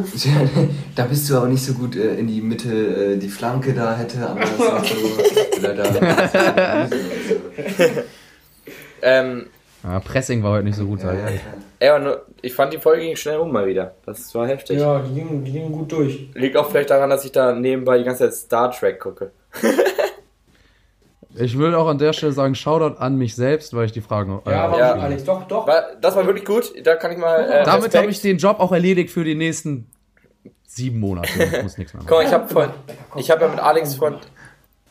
[0.96, 3.96] Da bist du auch nicht so gut äh, in die Mitte, äh, die Flanke da
[3.96, 5.66] hätte, aber das ist auch so.
[5.66, 6.88] Er da.
[9.03, 9.46] Ähm,
[9.85, 13.03] Ja, Pressing war heute nicht so gut, Ja, ja, ey, nur, ich fand die Folge
[13.03, 13.95] ging schnell um mal wieder.
[14.07, 14.79] Das war heftig.
[14.79, 16.29] Ja, die gingen, die gingen gut durch.
[16.35, 19.33] Liegt auch vielleicht daran, dass ich da nebenbei die ganze Zeit Star Trek gucke.
[21.35, 24.40] Ich will auch an der Stelle sagen, Shoutout an mich selbst, weil ich die Fragen.
[24.45, 24.92] äh, Ja, aber Ja.
[24.92, 25.66] Alex, doch, doch.
[25.66, 26.73] War, das war wirklich gut.
[26.85, 27.51] Da kann ich mal.
[27.51, 29.90] Äh, Damit habe ich den Job auch erledigt für die nächsten
[30.66, 31.29] sieben Monate.
[31.42, 32.14] Ich muss nichts mehr machen.
[32.14, 32.68] mal, ich habe von,
[33.16, 34.16] ich habe ja mit Alex von,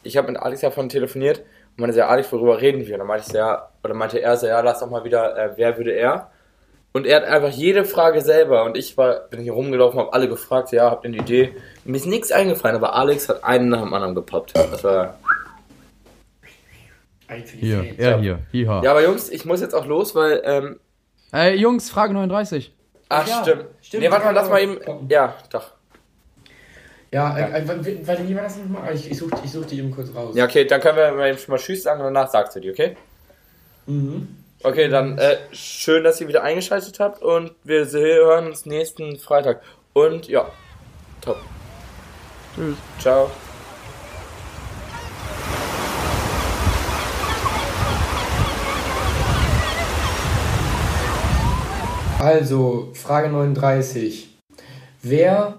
[0.04, 1.43] ich habe mit Alex ja von telefoniert
[1.82, 2.94] und meinte so, ja, Alex, worüber reden wir?
[2.94, 5.36] Und dann meinte ich so, ja, oder meinte er so, ja, lass doch mal wieder,
[5.38, 6.30] äh, wer würde er?
[6.94, 10.28] Und er hat einfach jede Frage selber und ich war, bin hier rumgelaufen, habe alle
[10.28, 11.56] gefragt, ja, habt ihr eine Idee?
[11.86, 14.56] Mir ist nichts eingefallen, aber Alex hat einen nach dem anderen gepoppt.
[14.56, 15.17] Das war,
[17.60, 18.82] Hier, er hier, hier.
[18.84, 20.80] ja, aber Jungs, ich muss jetzt auch los, weil, ähm,
[21.32, 22.74] Ey, Jungs, Frage 39.
[23.08, 23.66] ach, Ja, stimmt.
[23.82, 24.78] stimmt, Nee, warte mal, lass mal eben,
[25.08, 25.72] ja, doch.
[27.14, 28.95] Ja, äh, äh, w- warte, wie war das nochmal?
[28.95, 30.34] Ich, ich suche ich such die eben kurz raus.
[30.36, 32.62] Ja, okay, dann können wir mal eben schon mal Tschüss sagen und danach sagst du
[32.62, 32.95] die, okay?
[33.86, 34.38] Mhm.
[34.64, 39.62] Okay, dann äh, schön, dass ihr wieder eingeschaltet habt und wir hören uns nächsten Freitag.
[39.93, 40.47] Und ja,
[41.20, 41.38] top.
[42.55, 42.76] Tschüss.
[42.99, 43.30] Ciao.
[52.20, 54.30] Also, Frage 39.
[55.01, 55.49] Wer